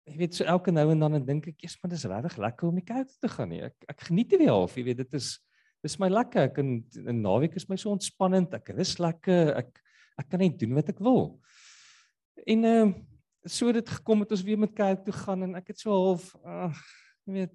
[0.07, 2.69] jy weet so elke nou en dan en dink ek, "Jesus, maar dis regtig lekker
[2.69, 3.63] om die kerk toe te gaan nie.
[3.63, 4.77] Ek ek geniet dit weer half.
[4.77, 5.39] Jy weet dit is
[5.83, 6.43] dis my lekker.
[6.51, 8.55] Ek in 'n naweek is my so ontspannend.
[8.55, 9.57] Ek rus lekker.
[9.57, 9.83] Ek
[10.19, 11.41] ek kan net doen wat ek wil."
[12.47, 12.95] En ehm uh,
[13.47, 16.35] so dit gekom het ons weer met kerk toe gaan en ek het so half
[16.45, 16.77] ag
[17.27, 17.55] jy weet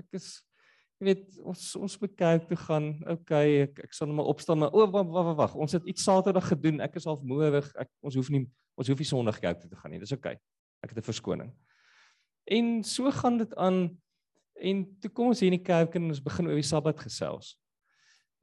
[0.00, 0.42] ek is
[1.00, 2.86] jy weet ons ons moet kerk toe gaan.
[3.16, 5.54] Okay, ek ek sal net maar opstaan maar o wag wag wag.
[5.54, 6.80] Ons het iets Saterdag gedoen.
[6.84, 7.66] Ek is half moeig.
[7.76, 8.44] Ek ons hoef nie
[8.78, 10.00] ons hoef nie Sondag kerk toe te gaan nie.
[10.02, 10.38] Dis okay.
[10.84, 11.52] Ek het 'n verskoning.
[12.44, 13.96] En so gaan dit aan
[14.60, 17.56] en toe kom ons hier in die kerk en ons begin oor die Sabbat gesels.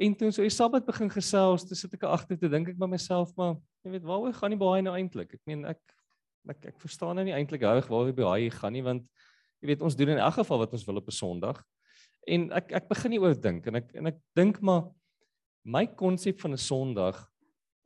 [0.02, 2.78] En toe ons oor die Sabbat begin gesels, toe sit ek agter te dink ek
[2.78, 5.36] by myself maar jy weet waaroor gaan die baie nou eintlik?
[5.38, 5.80] Ek meen ek
[6.50, 9.06] ek ek verstaan nou nie eintlik reg waaroor die baie gaan nie want
[9.62, 11.64] jy weet ons doen in elk geval wat ons wil op 'n Sondag.
[12.28, 14.90] En ek ek begin nie oordink en ek en ek dink maar
[15.64, 17.28] my konsep van 'n Sondag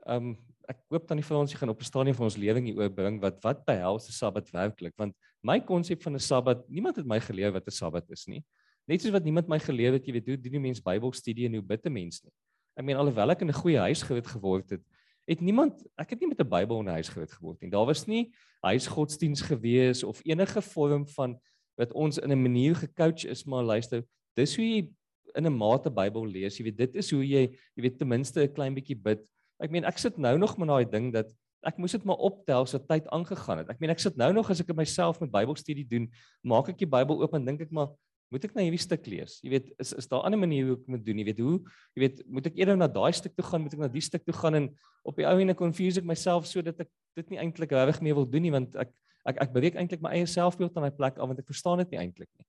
[0.07, 0.37] um
[0.69, 3.41] ek hoop dan die Fransie gaan op 'n stadium van ons lewing hier oorbring wat
[3.43, 7.51] wat behels 'n Sabbat werklik want my konsep van 'n Sabbat niemand het my geleer
[7.51, 8.43] wat 'n Sabbat is nie.
[8.87, 11.53] Net soos wat niemand my geleer het jy weet hoe doen die mens Bybelstudie en
[11.53, 12.31] hoe bid 'n mens nie.
[12.77, 14.81] Ek meen alhoewel ek in 'n goeie huis groot geword het,
[15.27, 17.69] het niemand ek het nie met 'n Bybel in 'n huis groot geword nie.
[17.69, 21.39] Daar was nie huisgodsdiens gewees of enige vorm van
[21.77, 24.03] wat ons in 'n manier gecoach is maar luister,
[24.35, 24.89] dis hoe jy
[25.35, 26.57] in 'n mate Bybel lees.
[26.57, 29.21] Jy weet dit is hoe jy jy weet ten minste 'n klein bietjie bid.
[29.63, 31.31] Ek meen ek sit nou nog met daai ding dat
[31.65, 33.69] ek moes dit maar optel so tyd aangegaan het.
[33.73, 36.09] Ek meen ek sit nou nog as ek myself met Bybelstudie doen,
[36.45, 37.93] maak ek die Bybel oop en dink ek maar
[38.33, 39.37] moet ek nou hierdie stuk lees?
[39.45, 41.17] Jy weet is is daar 'n ander manier hoe ek moet doen?
[41.19, 41.57] Jy weet hoe
[41.95, 44.25] jy weet moet ek eerder na daai stuk toe gaan, moet ek na die stuk
[44.25, 44.65] toe gaan en
[45.05, 48.25] op die ou ene confuse ek myself sodat ek dit nie eintlik regtig meer wil
[48.25, 48.91] doen nie want ek
[49.25, 51.91] ek ek breek eintlik my eie selfbeeld aan daai plek af want ek verstaan dit
[51.91, 52.45] nie eintlik nie.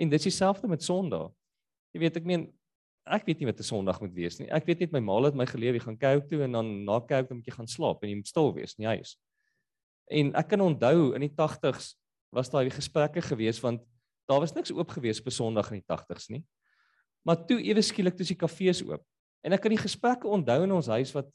[0.00, 1.30] En dit is dieselfde met Sondag.
[1.92, 2.48] Jy weet ek meen
[3.06, 4.48] ek weet nie wat 'n Sondag moet wees nie.
[4.50, 7.00] Ek weet net my ma het my geleer jy gaan kerk toe en dan na
[7.00, 9.16] kerk dan moet jy gaan slaap en jy moet stil wees in die huis.
[10.10, 11.96] En ek kan onthou in die 80s
[12.30, 13.82] was daar die gesprekke gewees want
[14.28, 16.44] daar was niks oop gewees op Sondag in die 80s nie.
[17.26, 19.02] Maar toe ewe skielik toe is die kafees oop.
[19.44, 21.28] En ek kan die gesprekke onthou in ons huis wat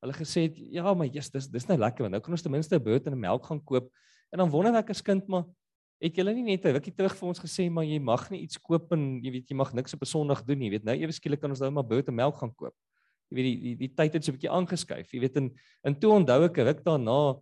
[0.00, 2.52] hulle gesê het ja, maar jy's dis dis nou lekker want nou kan ons ten
[2.52, 3.90] minste 'n brood en 'n melk gaan koop.
[4.32, 5.44] En dan wonder ek as kind maar
[6.00, 8.58] het julle nie net 'n rukkie terug vir ons gesê maar jy mag nie iets
[8.58, 10.68] koop en jy weet jy mag niks op 'n Sondag doen nie.
[10.68, 12.74] Jy weet nou ewe skielik kan ons nou maar brood en melk gaan koop.
[13.30, 15.12] Jy weet die die, die tyd het so 'n bietjie aangeskuif.
[15.12, 15.52] Jy weet en
[15.84, 17.40] en toe onthou ek ruk daarna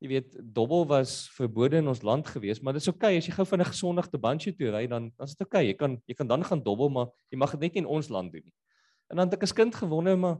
[0.00, 3.26] jy weet dobbel was verbode in ons land gewees, maar dit is oukei okay, as
[3.26, 5.60] jy gou van 'n gesondig te Bancho toe ry dan dan is dit oukei.
[5.60, 5.68] Okay.
[5.68, 8.08] Jy kan jy kan dan gaan dobbel, maar jy mag dit net nie in ons
[8.08, 8.54] land doen nie.
[9.10, 10.38] En dan het ek as kind gewonder maar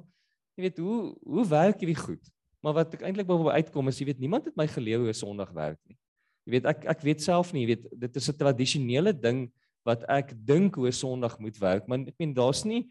[0.56, 2.24] jy weet hoe hoe werk hierdie goed?
[2.62, 5.52] Maar wat ek eintlik wou uitkom is jy weet niemand het my geleer hoe Sondag
[5.52, 5.96] werk nie.
[6.44, 9.50] Jy weet ek ek weet self nie, jy weet dit is 'n tradisionele ding
[9.84, 12.88] wat ek dink hoe Sondag moet werk, maar ek meen daar's nie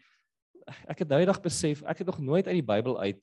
[0.86, 3.20] ek het nou eendag besef ek het nog nooit uit die Bybel uit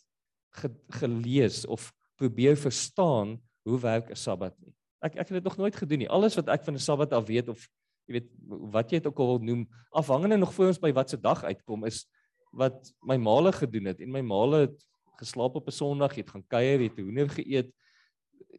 [0.60, 4.74] ge, gelees of probeer verstaan hoe werk 'n Sabbat nie.
[5.02, 6.10] Ek ek het dit nog nooit gedoen nie.
[6.10, 7.68] Alles wat ek van 'n Sabbat af weet of
[8.08, 8.30] jy weet
[8.72, 11.44] wat jy dit ook al wil noem, afhangende nog voor ons by wat se dag
[11.44, 12.08] uitkom is
[12.52, 14.86] wat my maale gedoen het en my maale het
[15.20, 17.72] geslaap op 'n Sondag, het gaan kuier, het hoender geëet.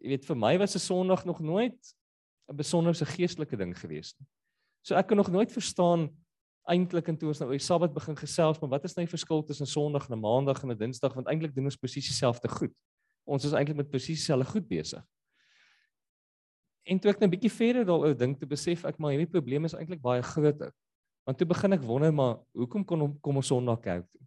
[0.00, 1.78] Jy weet vir my was 'n Sondag nog nooit
[2.48, 4.26] 'n besonderse geestelike ding gewees nie.
[4.82, 6.08] So ek kan nog nooit verstaan
[6.68, 9.10] eintlik en toe ons nou oor die Sabbat begin gesels, maar wat is nou die
[9.10, 12.48] verskil tussen Sondag en 'n Maandag en 'n Dinsdag want eintlik doen ons presies dieselfde
[12.48, 12.74] goed.
[13.26, 15.04] Ons is eintlik met presies dieselfde goed besig.
[16.86, 19.64] En toe ek nou 'n bietjie verder daaroor dink, toe besef ek maar hierdie probleem
[19.64, 20.72] is eintlik baie groter.
[21.26, 24.20] Want toe begin ek wonder maar hoekom kon kom ons Sondag kerk toe?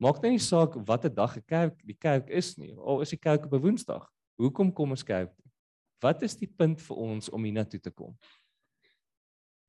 [0.00, 2.74] Maak net nie saak watter dag 'n kerk die kerk is nie.
[2.76, 4.08] Al is die kerk op 'n Woensdag.
[4.42, 5.50] Hoekom kom ons kerk toe?
[6.02, 8.16] Wat is die punt vir ons om hiernatoe te kom?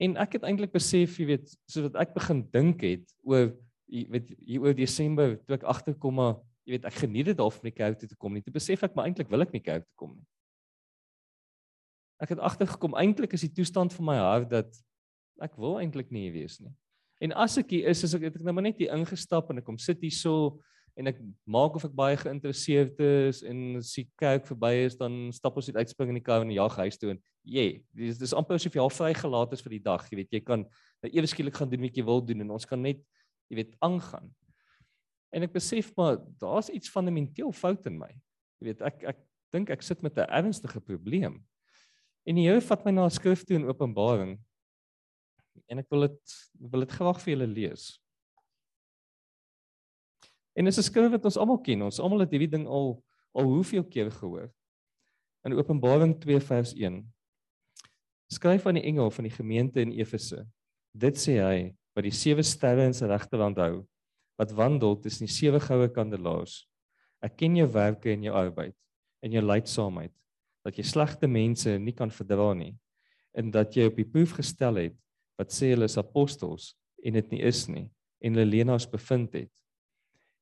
[0.02, 3.52] En ek het eintlik besef, jy weet, sodat ek begin dink het oor
[3.94, 7.60] jy weet hier oor Desember toe ek agterkom maar jy weet ek geniet dit half
[7.60, 8.42] om die kerk toe te kom nie.
[8.42, 10.26] Toe besef ek maar eintlik wil ek nie kerk toe kom nie.
[12.24, 14.80] Ek het agtergekom eintlik is die toestand van my hart dat
[15.44, 16.72] ek wil eintlik nie hier wees nie.
[17.24, 19.60] En as ek hier is, is ek het ek nou maar net hier ingestap en
[19.62, 20.56] ek kom sit hier so
[21.00, 21.20] en ek
[21.50, 25.70] maak of ek baie geïnteresseerd is en as die kerk verby is dan stap ons
[25.72, 28.60] uit uitspring in die kar en jag huis toe en jy yeah, dis dis amper
[28.60, 30.68] asof jy al vrygelaat is vir die dag jy weet jy kan
[31.04, 33.02] nou ewe skielik gaan doen wat jy wil doen en ons kan net
[33.50, 34.30] jy weet aangaan
[35.34, 38.12] en ek besef maar daar's iets fundamenteel fout in my
[38.62, 41.42] jy weet ek ek dink ek sit met 'n ernstige probleem
[42.24, 44.40] En die Here vat my na 'n skrif toe in Openbaring.
[45.68, 46.36] En ek wil dit
[46.72, 48.00] wil dit graag vir julle lees.
[50.54, 51.82] En dis 'n skrif wat ons almal ken.
[51.82, 54.52] Ons almal het hierdie ding al al hoeveel keer gehoor.
[55.44, 57.14] In Openbaring 2 vers 1.
[58.30, 60.46] Skryf aan die engel van die gemeente in Efese.
[60.94, 63.88] Dit sê hy wat die sewe sterre in sy regterhand hou,
[64.38, 66.68] wat wandel tussen die sewe goue kandelaars.
[67.22, 68.76] Ek ken jou werke en jou arbeid
[69.24, 70.14] en jou lydsaamheid
[70.64, 72.74] dat jy slegte mense nie kan verdra nie
[73.38, 74.96] en dat jy op die proef gestel het
[75.40, 76.74] wat sê hulle is apostels
[77.04, 77.88] en dit nie is nie
[78.24, 79.52] en hulle leenaars bevind het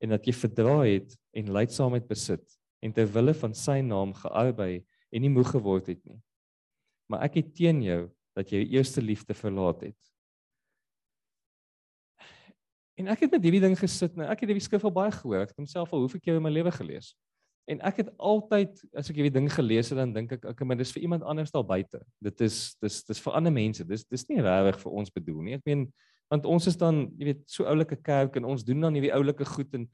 [0.01, 4.81] en dat jy verdra het en lydsaamheid besit en ter wille van sy naam gearbei
[5.11, 6.19] en nie moeg geword het nie
[7.11, 8.05] maar ek het teen jou
[8.37, 10.11] dat jy jou eerste liefde verlaat het
[13.01, 15.45] en ek het met hierdie ding gesit nou ek het hierdie skrif al baie gehoor
[15.45, 17.13] ek het homself al hoeveel keer in my lewe gelees
[17.69, 20.79] En ek het altyd as ek hierdie ding gelees het dan dink ek okay, maar
[20.79, 22.01] dis vir iemand anders daar buite.
[22.23, 23.85] Dit is dis dis vir ander mense.
[23.87, 25.57] Dis dis nie regtig vir ons bedoel nie.
[25.59, 25.85] Ek meen
[26.32, 29.47] want ons is dan, jy weet, so oulike kerk en ons doen dan hierdie oulike
[29.55, 29.88] goed en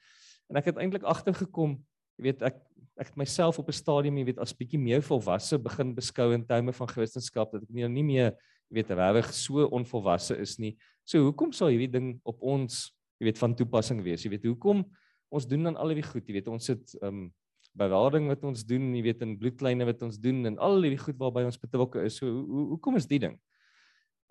[0.47, 1.73] en ek het eintlik agtergekom,
[2.15, 2.61] jy weet, ek
[2.97, 6.45] ek het myself op 'n stadium, jy weet, as bietjie meer volwasse begin beskou in
[6.45, 8.31] terme van Christendom dat ek nie nie meer,
[8.69, 10.77] jy weet, regtig so onvolwasse is nie.
[11.05, 14.23] So hoekom sou hierdie ding op ons, jy weet, van toepassing wees?
[14.23, 14.85] Jy weet, hoekom
[15.29, 17.33] ons doen dan al hierdie goed, jy weet, ons sit ehm um,
[17.77, 21.17] berading wat ons doen, jy weet in bloedkleine wat ons doen en al die goed
[21.21, 22.17] waarby ons betrokke is.
[22.17, 23.38] So hoe hoekom is die ding?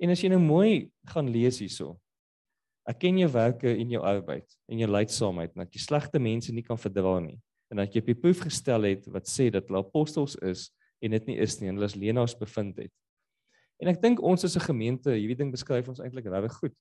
[0.03, 1.95] En as jy nou mooi gaan lees hierso.
[2.87, 6.65] Ek ken jou werke en jou arbeid en jou lydsaamheid dat jy slegte mense nie
[6.67, 7.39] kan verdra nie
[7.73, 10.69] en dat jy op die proef gestel het wat sê dat hulle apostels is
[11.03, 12.93] en dit nie is nie en hulle is leenaars bevind het.
[13.83, 16.77] En ek dink ons as 'n gemeente, hierdie ding beskryf ons eintlik regtig goed.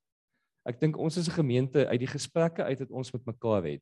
[0.65, 3.81] Ek dink ons as 'n gemeente uit die gesprekke uit wat ons met mekaar het,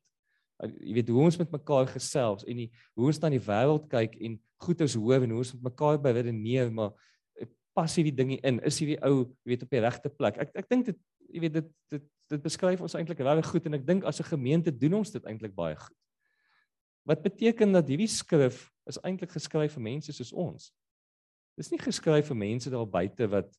[0.62, 4.14] jy weet hoe ons met mekaar gesels en die, hoe ons na die wêreld kyk
[4.22, 7.13] en goeders hoor en hoe ons met mekaar beredeneer maar eh,
[7.74, 10.70] pas hierdie dinge in is hierdie ou jy weet op die regte plek ek ek
[10.70, 11.00] dink dit
[11.30, 14.30] jy weet dit dit dit beskryf ons eintlik regtig goed en ek dink as 'n
[14.30, 15.96] gemeente doen ons dit eintlik baie goed
[17.04, 20.72] wat beteken dat hierdie skrif is eintlik geskryf vir mense soos ons
[21.56, 23.52] dis nie geskryf vir mense daar buite wat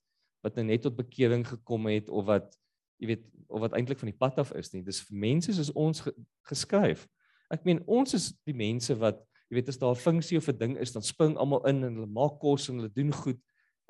[0.46, 2.54] wat nou net tot bekering gekom het of wat
[3.02, 4.82] jy weet of wat eintlik van die pad af is nie.
[4.86, 6.14] Dis vir mense soos ons ge,
[6.50, 7.06] geskryf.
[7.54, 10.58] Ek meen ons is die mense wat jy weet as daar 'n funksie of 'n
[10.58, 13.40] ding is, dan spring almal in en hulle maak kos en hulle doen goed.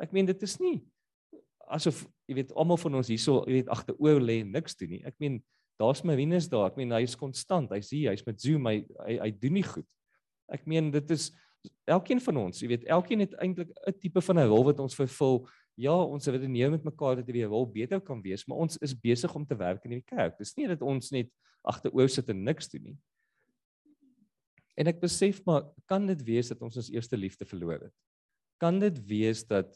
[0.02, 0.84] Ek meen dit is nie
[1.72, 5.02] asof jy weet almal van ons hierso jy weet agteroor lê en niks doen nie.
[5.08, 5.40] Ek meen
[5.82, 6.70] daar's Marinus daar.
[6.70, 7.74] Ek meen hy is konstant.
[7.76, 9.88] Hy's hier, hy's met Zoom, hy, hy hy doen nie goed.
[10.52, 11.32] Ek meen dit is
[11.90, 14.94] elkeen van ons, jy weet, elkeen het eintlik 'n tipe van 'n rol wat ons
[14.94, 18.94] vervul ja, ons redeneer met mekaar dat hierdie rol beter kan wees, maar ons is
[18.94, 20.38] besig om te werk in die kerk.
[20.38, 21.28] Dis nie dat ons net
[21.64, 22.98] agteroor sit en niks doen nie.
[24.78, 27.94] En ek besef maar kan dit wees dat ons ons eerste liefde verloor het?
[28.62, 29.76] Kan dit wees dat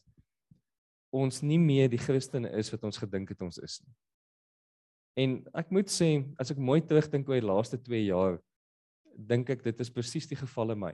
[1.12, 3.96] ons nie meer die Christene is wat ons gedink het ons is nie?
[5.20, 8.38] En ek moet sê, as ek mooi terugdink oor die laaste 2 jaar,
[9.18, 10.94] dink ek dit is presies die geval in my.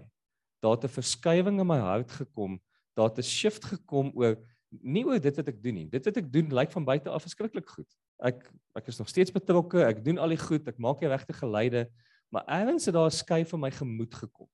[0.63, 2.59] Daar het 'n verskywing in my hart gekom,
[2.97, 4.37] daar het 'n shift gekom oor
[4.81, 5.89] nie oor dit wat ek doen nie.
[5.89, 7.87] Dit wat ek doen lyk van buite af verskriklik goed.
[8.19, 11.33] Ek ek is nog steeds betrokke, ek doen al die goed, ek maak die regte
[11.33, 11.89] geleide,
[12.31, 14.49] maar eers het daar 'n skuif in my gemoed gekom.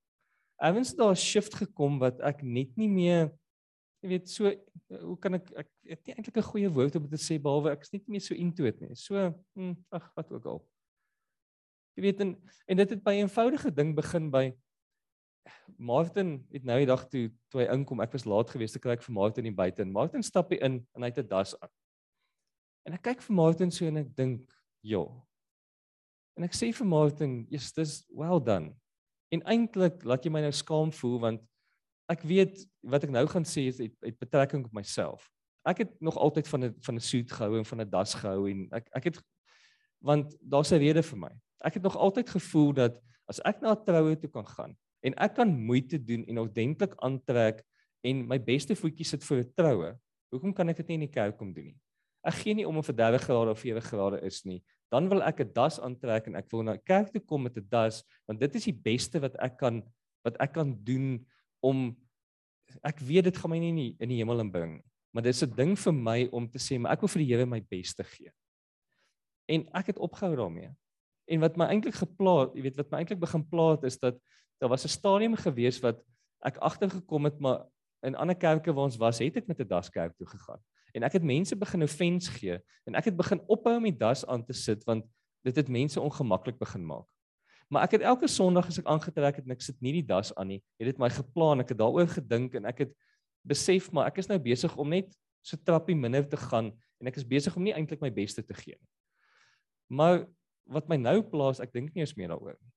[0.62, 3.32] Erns daar 'n shift gekom wat ek net nie meer
[4.02, 4.50] jy weet so
[4.90, 7.82] hoe kan ek ek het nie eintlik 'n goeie woord om te sê behalwe ek
[7.86, 8.96] is net nie meer so into dit nie.
[8.96, 10.62] So hm, ag wat ook al.
[11.96, 12.36] Jy weet en
[12.68, 14.52] en dit het by 'n eenvoudige ding begin by
[15.78, 18.98] Martin het nou die dag toe toe hy inkom, ek was laat geweest te kry
[18.98, 21.70] vir Martin in buite en Martin stap hy in en hy het 'n das aan.
[22.86, 24.50] En ek kyk vir Martin so en ek dink,
[24.82, 25.06] "Ja."
[26.38, 28.76] En ek sê vir Martin, "Yes, dis well done."
[29.32, 31.42] En eintlik laat jy my nou skaam voel want
[32.12, 35.30] ek weet wat ek nou gaan sê is het, het betrekking op myself.
[35.68, 38.50] Ek het nog altyd van 'n van 'n suit gehou en van 'n das gehou
[38.50, 39.18] en ek ek het
[40.02, 41.34] want daar's 'n rede vir my.
[41.64, 45.14] Ek het nog altyd gevoel dat as ek na 'n troue toe kan gaan en
[45.14, 47.64] ek kan moeite doen en ordentlik aantrek
[48.04, 50.00] en my beste voetjies sit vir 'n troue,
[50.32, 51.80] hoekom kan ek dit nie in die kerk kom doen nie?
[52.24, 54.62] Ek gee nie om of dit 30 grade of 40 grade is nie.
[54.92, 57.68] Dan wil ek 'n das aantrek en ek wil na kerk toe kom met 'n
[57.70, 59.84] das want dit is die beste wat ek kan
[60.24, 61.26] wat ek kan doen
[61.62, 61.96] om
[62.84, 64.88] ek weet dit gaan my nie in die hemel inbring nie.
[65.14, 67.46] Maar dis 'n ding vir my om te sê maar ek wil vir die Here
[67.46, 68.32] my beste gee.
[69.48, 70.72] En ek het opgehou daarmee.
[71.28, 74.20] En wat my eintlik geplaas, jy weet wat my eintlik begin plaas is dat
[74.60, 76.02] daar was 'n stadium gewees wat
[76.46, 77.68] ek agtergekom het maar
[78.04, 80.60] in ander kerke waar ons was, het ek met 'n daskerk toe gegaan.
[80.94, 84.26] En ek het mense begin offens gee en ek het begin ophou om die das
[84.26, 85.06] aan te sit want
[85.44, 87.08] dit het mense ongemaklik begin maak.
[87.72, 90.34] Maar ek het elke Sondag as ek aangetrek het en ek sit nie die das
[90.36, 92.96] aan nie, het dit my geplan, ek het daaroor gedink en ek het
[93.48, 95.10] besef maar ek is nou besig om net
[95.42, 98.54] so trappie minder te gaan en ek is besig om nie eintlik my beste te
[98.54, 98.92] gee nie.
[99.88, 100.28] Maar
[100.72, 102.72] wat my nou plaas, ek dink nie eens meer daaroor nie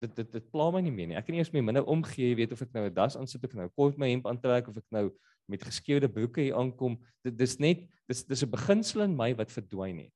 [0.00, 1.16] dit dit dit pla my nie meer nie.
[1.18, 3.44] Ek kan nie eens meer minder omgee, jy weet of ek nou 'n das aansit
[3.44, 5.10] of ek nou kort my hemp aantrek of ek nou
[5.48, 6.98] met geskeurde broeke hier aankom.
[7.24, 10.14] Dit dis net dis dis 'n beginsel in my wat verdwyn het.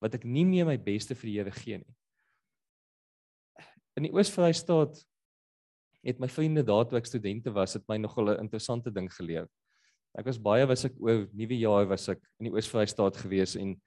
[0.00, 1.94] Wat ek nie meer my beste vir die Here gee nie.
[3.96, 5.00] In die Oos-Vrystaat
[6.06, 9.48] het my vriende daar toe ek studente was, het my nogal 'n interessante ding geleer.
[10.14, 13.80] Ek was baie was ek oor nuwe jaar was ek in die Oos-Vrystaat gewees en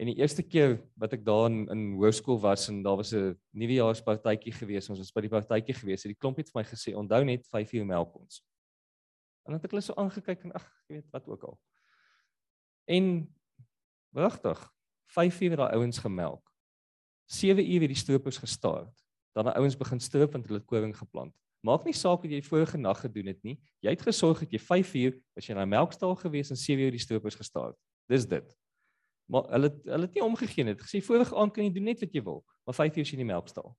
[0.00, 3.36] En die eerste keer wat ek daar in, in hoërskool was en daar was 'n
[3.52, 6.94] nuwejaarspartytjie gewees, ons was by die partytjie gewees, het die klomp het vir my gesê,
[6.96, 8.40] "Onthou net 5 uur melk ons."
[9.44, 11.60] En dan het ek hulle so aangekyk en ag, jy weet wat ook al.
[12.88, 13.28] En
[14.14, 14.72] wagtig,
[15.06, 16.50] 5 uur het daai ouens gemelk.
[17.26, 18.88] 7 uur het die stroopers gestaar.
[19.36, 21.34] Dan die ouens begin stroop want hulle het koring geplant.
[21.60, 23.58] Maak nie saak wat jy vorige nag gedoen het nie.
[23.84, 26.96] Jy het gesorg dat jy 5 uur as jy na melkstal gewees en 7 uur
[26.96, 27.74] die stroopers gestaar.
[28.08, 28.56] Dis dit.
[29.30, 30.74] Maar hulle hulle het nie omgegee nie.
[30.74, 33.12] Het gesê vorige aand kan jy doen net wat jy wil, maar 5 uur is
[33.14, 33.74] in die melkstal.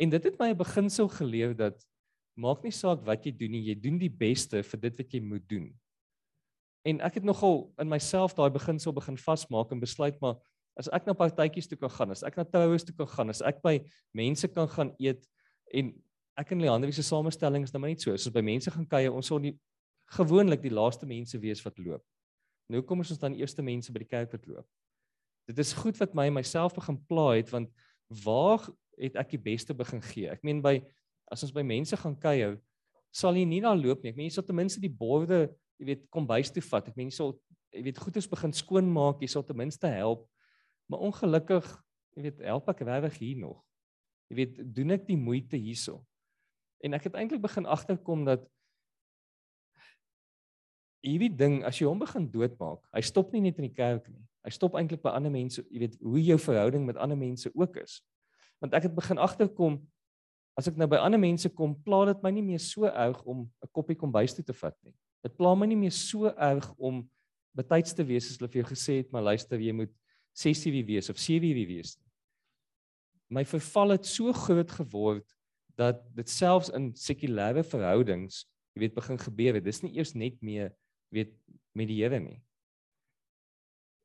[0.00, 1.84] En dit het my 'n beginsel geleer dat
[2.34, 5.20] maak nie saak wat jy doen nie, jy doen die beste vir dit wat jy
[5.20, 5.74] moet doen.
[6.88, 10.38] En ek het nogal in myself daai beginsel begin vasmaak en besluit maar
[10.80, 13.42] as ek na partytjies toe kan gaan, as ek na troues toe kan gaan, as
[13.44, 13.76] ek by
[14.16, 15.26] mense kan gaan eet
[15.76, 15.92] en
[16.40, 18.88] ek en Leander se samestelling is nou maar net so, as ons by mense gaan
[18.88, 19.54] kuier, ons sal nie
[20.16, 22.02] gewoonlik die laaste mense wees wat loop.
[22.70, 24.66] Nou kom ons dan eerste mense by die kerk wat loop.
[25.50, 27.70] Dit is goed wat my myself begin pla het want
[28.24, 28.62] waar
[29.00, 30.30] het ek die beste begin gee?
[30.30, 30.78] Ek meen by
[31.30, 32.56] as ons by mense gaan kuier,
[33.14, 34.12] sal jy nie daar loop nie.
[34.14, 36.90] Ek meen jy sal ten minste die borde, jy weet, kom bys toe vat.
[36.90, 37.34] Ek meen jy sal
[37.74, 40.26] jy weet goeders begin skoonmaak, jy sal ten minste help.
[40.90, 41.66] Maar ongelukkig,
[42.18, 43.60] jy weet, help ek regtig hier nog.
[44.30, 46.00] Jy weet, doen ek die moeite hierso?
[46.82, 48.42] En ek het eintlik begin agterkom dat
[51.04, 54.24] hierdie ding as jy hom begin doodmaak, hy stop nie net in die kerk nie.
[54.44, 57.78] Hy stop eintlik by ander mense, jy weet, hoe jou verhouding met ander mense ook
[57.80, 58.00] is.
[58.60, 59.78] Want ek het begin agterkom
[60.58, 63.46] as ek nou by ander mense kom, pla dit my nie meer so erg om
[63.46, 64.94] 'n koppie kombuis toe te vat nie.
[65.22, 67.08] Dit pla my nie meer so erg om
[67.56, 69.92] betyds te wees as hulle vir jou gesê het, maar luister, jy moet
[70.36, 72.08] 6 wie wees of 7 wie wees nie.
[73.30, 75.26] My verval het so groot geword
[75.78, 79.64] dat dit selfs in sekulêre verhoudings, jy weet, begin gebeur het.
[79.64, 80.74] Dis nie eers net meer
[81.14, 81.32] weet
[81.78, 82.40] met die Here nie.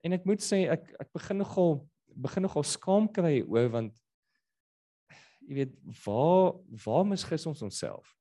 [0.06, 1.80] En ek moet sê ek ek begin nogal
[2.16, 3.96] begin nogal skaam kry oor want
[5.46, 5.74] jy weet
[6.06, 6.54] waar
[6.86, 8.14] waar misgis ons onsself.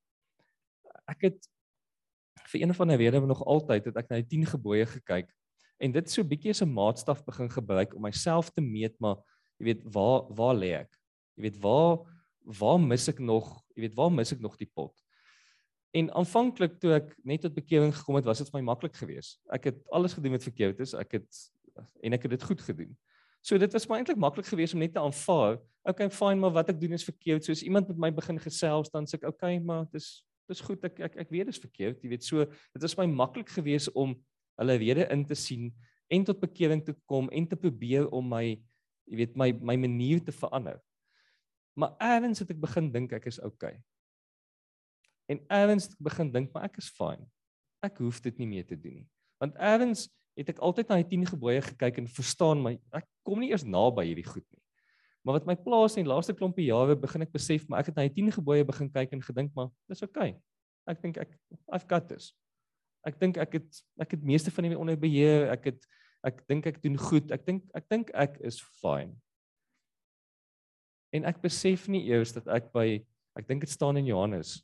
[1.11, 1.51] Ek het
[2.51, 5.29] vir een van die rede nog altyd het ek na die 10 gebooie gekyk
[5.79, 9.17] en dit so bietjie as 'n maatstaf begin gebruik om myself te meet maar
[9.59, 10.93] jy weet waar waar lê ek?
[11.37, 11.99] Jy weet waar
[12.45, 13.63] waar mis ek nog?
[13.75, 14.93] Jy weet waar mis ek nog die pot?
[15.95, 19.39] En aanvanklik toe ek net tot bekering gekom het, was dit vir my maklik geweest.
[19.55, 20.95] Ek het alles gedoen wat verkeerd is.
[20.95, 21.29] Ek het
[22.03, 22.93] en ek het dit goed gedoen.
[23.45, 25.59] So dit was my eintlik maklik geweest om net te aanvaar.
[25.85, 27.45] Okay, fine, maar wat ek doen is verkeerd.
[27.45, 30.83] So as iemand met my begin gesels, dan sê ek, okay, maar dis dis goed.
[30.85, 32.01] Ek ek ek weet dit is verkeerd.
[32.03, 34.17] Jy weet, so dit was my maklik geweest om
[34.61, 35.71] hulle rede in te sien
[36.13, 38.45] en tot bekering te kom en te probeer om my
[39.05, 40.79] jy weet my my manier te verander.
[41.77, 43.77] Maar eers het ek begin dink ek is okay.
[45.31, 47.27] En eers begin dink maar ek is fine.
[47.85, 49.09] Ek hoef dit nie meer te doen nie.
[49.43, 50.07] Want eers
[50.39, 53.67] het ek altyd na die 10 gebooie gekyk en verstaan my ek kom nie eers
[53.67, 54.63] naby hierdie goed nie.
[55.25, 58.01] Maar wat my plaas in die laaste klompie jare begin ek besef maar ek het
[58.01, 60.35] na die 10 gebooie begin kyk en gedink maar dis oukei.
[60.35, 60.41] Okay.
[60.91, 61.37] Ek dink ek
[61.73, 62.33] I've got this.
[63.05, 65.51] Ek dink ek het ek het meeste van die onder beheer.
[65.53, 65.89] Ek het
[66.25, 67.31] ek dink ek doen goed.
[67.35, 69.15] Ek dink ek dink ek is fine.
[71.15, 73.05] En ek besef nie eers dat ek by
[73.39, 74.63] ek dink dit staan in Johannes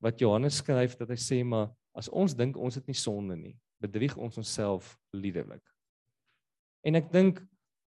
[0.00, 3.52] wat Johannes skryf dat hy sê maar as ons dink ons het nie sonde nie,
[3.82, 5.62] bedrieg ons onsself liderlik.
[6.86, 7.42] En ek dink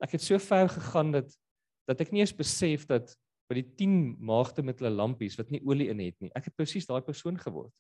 [0.05, 1.33] ek het so ver gegaan dat
[1.89, 3.13] dat ek nie eens besef dat
[3.49, 6.57] by die 10 maagde met hulle lampies wat nie olie in het nie, ek het
[6.57, 7.73] presies daai persoon geword.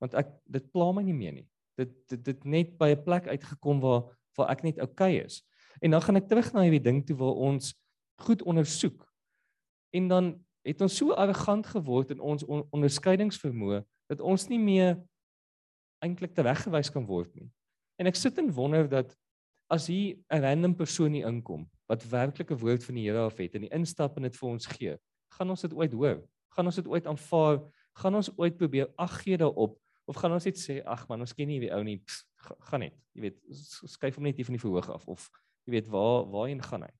[0.00, 1.46] Want ek dit pla my nie meer nie.
[1.78, 5.42] Dit dit dit net by 'n plek uitgekom waar waar ek net oukei okay is.
[5.80, 7.74] En dan gaan ek terug na hierdie ding toe waar ons
[8.20, 9.06] goed ondersoek.
[9.90, 14.98] En dan het ons so arrogant geword in ons on onderskeidingsvermoë dat ons nie meer
[16.04, 17.48] eintlik tereggewys kan word nie.
[18.00, 19.16] En ek sit en wonder dat
[19.70, 23.38] as hier 'n random persoon hier inkom wat werklik 'n woord van die Here af
[23.38, 24.96] het en die instap en dit vir ons gee,
[25.28, 26.28] gaan ons dit ooit hoor?
[26.56, 27.60] Gaan ons dit ooit aanvaar?
[27.94, 29.78] Gaan ons ooit probeer ag gee daarop
[30.10, 32.24] of gaan ons net sê ag man, ons ken nie die ou nie, pss,
[32.70, 32.96] gaan net.
[33.14, 33.38] Jy weet,
[33.94, 35.28] skuif hom net hier van die verhoog af of
[35.68, 36.92] jy weet waar waarheen gaan hy?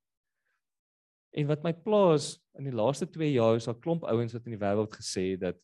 [1.40, 4.56] En wat my plaas in die laaste 2 jaar is al klomp ouens wat in
[4.56, 5.58] die wêreld gesê dat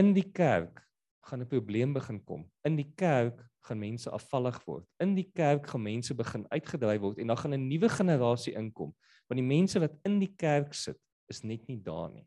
[0.00, 0.80] in die kerk
[1.28, 2.50] gaan 'n probleem begin kom.
[2.64, 4.86] In die kerk gaan mense afvallig word.
[4.98, 8.94] In die kerk gaan mense begin uitgedryf word en dan gaan 'n nuwe generasie inkom.
[9.28, 10.98] Want die mense wat in die kerk sit,
[11.28, 12.26] is net nie daar nie.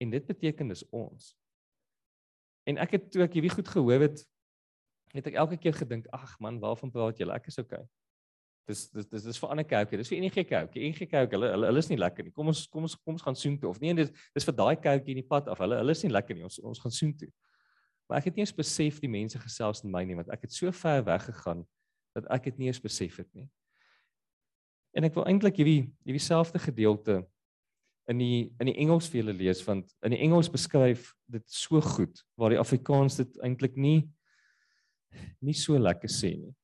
[0.00, 1.34] En dit beteken dis ons.
[2.68, 4.20] En ek het toe ek hierdie goed gehoor het,
[5.14, 7.32] het ek elke keer gedink, ag man, waarvan praat julle?
[7.36, 7.80] Ek is okay.
[8.68, 9.96] Dis dis dis dis vir ander kerke.
[9.96, 10.74] Dis vir enige kerk.
[10.76, 12.32] Enige kerk, hulle hulle is nie lekker nie.
[12.36, 14.76] Kom ons kom ons kom ons gaan soen toe of nee, dis dis vir daai
[14.76, 15.62] kerkie in die pad af.
[15.64, 16.44] Hulle hulle is nie lekker nie.
[16.44, 17.30] Ons ons gaan soen toe.
[18.08, 20.52] Maar ek het nie eens besef die mense gesels in my nie want ek het
[20.52, 21.64] so ver weg gegaan
[22.16, 23.48] dat ek dit nie eens besef het nie.
[24.96, 27.22] En ek wil eintlik hierdie hierdie selfde gedeelte
[28.08, 31.80] in die in die Engels vir julle lees want in die Engels beskryf dit so
[31.84, 34.00] goed waar die Afrikaans dit eintlik nie
[35.40, 36.54] nie so lekker sê nie.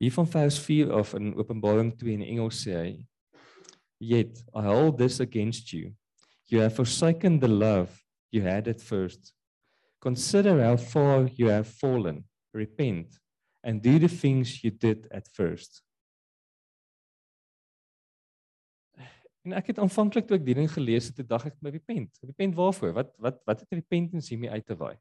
[0.00, 2.92] Hier van vers 4 af in Openbaring 2 in Engels sê hy:
[4.00, 5.92] Yet I hold this against you.
[6.48, 8.00] You have forsaken the love
[8.32, 9.34] you had at first.
[10.00, 12.24] Consider how far you have fallen.
[12.52, 13.20] Repent
[13.62, 15.84] and do the things you did at first.
[19.44, 22.18] En ek het aanvanklik toe ek die ding gelees het, dink ek my repent.
[22.24, 22.92] Repent waarvoor?
[22.96, 24.96] Wat wat wat het repentance hiermee uit te waai?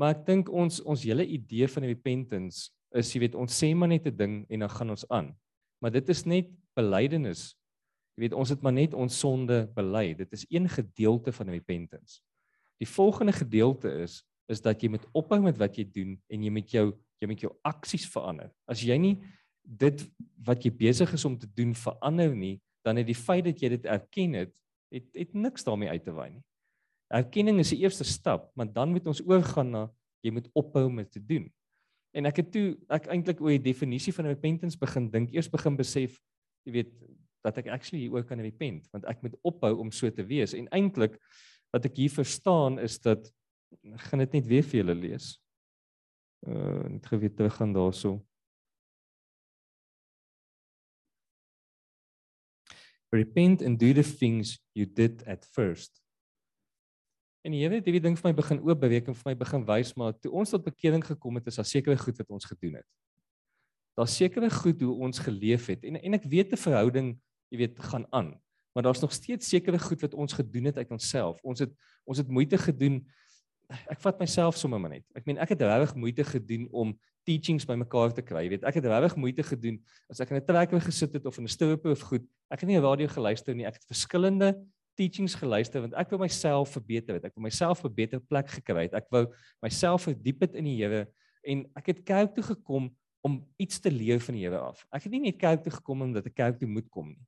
[0.00, 3.90] Maar ek dink ons ons hele idee van repentance is jy weet ons sê maar
[3.90, 5.36] net 'n ding en dan gaan ons aan.
[5.80, 7.56] Maar dit is net belydenis.
[8.16, 10.14] Jy weet ons het maar net ons sonde bely.
[10.14, 12.20] Dit is een gedeelte van repentance.
[12.78, 16.50] Die volgende gedeelte is is dat jy moet ophou met wat jy doen en jy
[16.50, 16.86] met jou
[17.18, 18.48] jy met jou aksies verander.
[18.70, 19.18] As jy nie
[19.62, 20.04] dit
[20.46, 22.56] wat jy besig is om te doen verander nie,
[22.86, 24.54] dan het die feit dat jy dit erken het,
[24.94, 26.44] het het niks daarmee uit te waai nie.
[27.12, 29.84] Erkenning is die eerste stap, maar dan moet ons oorgaan na
[30.24, 31.46] jy moet ophou met te doen.
[32.16, 35.76] En ek het toe ek eintlik oor die definisie van repentance begin dink, eers begin
[35.76, 36.16] besef,
[36.66, 36.94] jy weet,
[37.44, 40.56] dat ek actually hier ook kan repent, want ek moet ophou om so te wees.
[40.56, 41.16] En eintlik
[41.74, 43.28] wat ek hier verstaan is dat
[43.92, 45.36] ek gaan dit net weer vir julle lees.
[46.46, 48.18] Uh net geweet terug gaan daarso.
[53.12, 56.02] Repent and do the things you did at first.
[57.46, 59.94] En die Here het hierdie ding vir my begin oopbreek en vir my begin wys
[59.96, 62.88] maar toe ons tot bekering gekom het is daar sekere goed wat ons gedoen het.
[63.98, 67.08] Daar's sekere goed hoe ons geleef het en en ek weet 'n verhouding,
[67.50, 68.36] jy weet, gaan aan.
[68.72, 71.40] Maar daar's nog steeds sekere goed wat ons gedoen het uit onsself.
[71.42, 71.72] Ons het
[72.04, 73.02] ons het moeite gedoen.
[73.68, 75.04] Ek vat myself sommer maar net.
[75.14, 76.94] Ek meen ek het regtig moeite gedoen om
[77.28, 78.46] teachings bymekaar te kry.
[78.46, 79.76] Jy weet, ek het regtig moeite gedoen
[80.08, 82.24] as ek in 'n trekker gesit het of in 'n stoep of goed.
[82.50, 83.66] Ek het nie 'n radio geluister nie.
[83.66, 84.56] Ek het verskillende
[84.98, 87.24] teachings geluister want ek wou myself verbeter het.
[87.24, 88.94] Ek wou myself 'n beter plek gekry het.
[88.94, 89.26] Ek wou
[89.62, 91.08] myself verdiep het in die Here
[91.44, 92.90] en ek het kerk toe gekom
[93.22, 94.86] om iets te leer van die Here af.
[94.92, 97.26] Ek het nie net kerk toe gekom omdat ek kerk toe moet kom nie.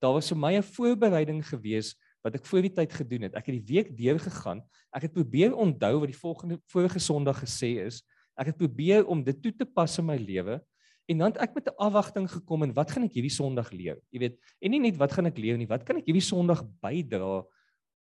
[0.00, 3.34] Daar was vir my 'n voorbereiding gewees wat ek voor die tyd gedoen het.
[3.34, 4.62] Ek het die week deur gegaan.
[4.92, 8.02] Ek het probeer onthou wat die volgende vorige Sondag gesê is.
[8.36, 10.62] Ek het probeer om dit toe te pas in my lewe
[11.08, 13.96] En dan het ek met 'n afwagting gekom en wat gaan ek hierdie Sondag leer?
[14.10, 16.62] Jy weet, en nie net wat gaan ek leer nie, wat kan ek hierdie Sondag
[16.82, 17.46] bydra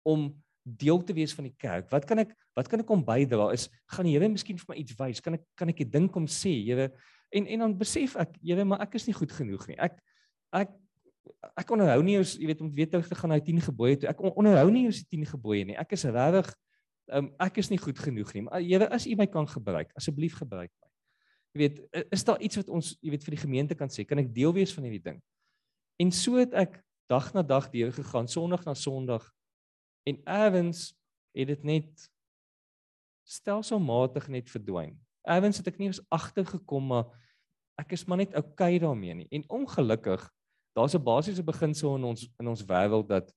[0.04, 1.90] om deel te wees van die kerk?
[1.90, 3.54] Wat kan ek wat kan ek om bydra?
[3.54, 5.22] Is gaan die Here miskien vir my iets wys?
[5.22, 6.66] Kan ek kan ek 'n ding kom sê?
[6.66, 6.92] Here,
[7.32, 9.78] En en dan besef ek, Here, maar ek is nie goed genoeg nie.
[9.78, 10.00] Ek
[10.54, 10.70] ek
[11.58, 14.10] ek onderhou nie ons, jy weet om terug te gaan na die 10 gebooie toe.
[14.10, 15.78] Ek on- onderhou nie ons 10 gebooie nie.
[15.78, 16.50] Ek is regtig
[17.14, 18.44] um, ek is nie goed genoeg nie.
[18.48, 20.90] Maar Here, as U my kan gebruik, asseblief gebruik my.
[21.56, 21.80] Jy weet,
[22.14, 24.06] is daar iets wat ons, jy weet, vir die gemeente kan sê?
[24.06, 25.22] Kan ek deel wees van hierdie ding?
[25.98, 29.26] En so het ek dag na dag deur gegaan, Sondag na Sondag.
[30.06, 30.92] En ergens
[31.34, 32.10] het dit net
[33.28, 34.96] stelselmatig net verdwyn.
[35.28, 37.10] Ergens het ek nie eens agtergekom maar
[37.78, 39.28] ek is maar net okay daarmee nie.
[39.32, 40.22] En ongelukkig,
[40.78, 43.34] daar's 'n basiese beginsel in ons in ons wêreld dat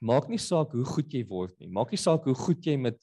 [0.00, 1.68] maak nie saak hoe goed jy word nie.
[1.68, 2.98] Maak nie saak hoe goed jy met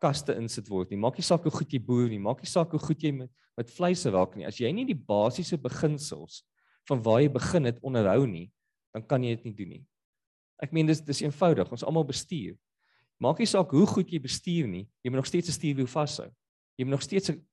[0.00, 0.98] kaste insit word nie.
[0.98, 2.18] Maak nie saak hoe goed jy boer nie.
[2.18, 4.46] Maak nie saak hoe goed jy met met vleis raak nie.
[4.46, 6.42] As jy nie die basiese beginsels
[6.88, 8.50] van waar jy begin het onderhou nie,
[8.94, 9.84] dan kan jy dit nie doen nie.
[10.62, 11.70] Ek meen dis dis eenvoudig.
[11.70, 12.56] Ons almal bestuur.
[13.20, 16.30] Maak nie saak hoe goed jy bestuur nie, jy moet nog steeds 'n stuurwiel vashou.
[16.78, 17.44] Jy moet nog steeds 'n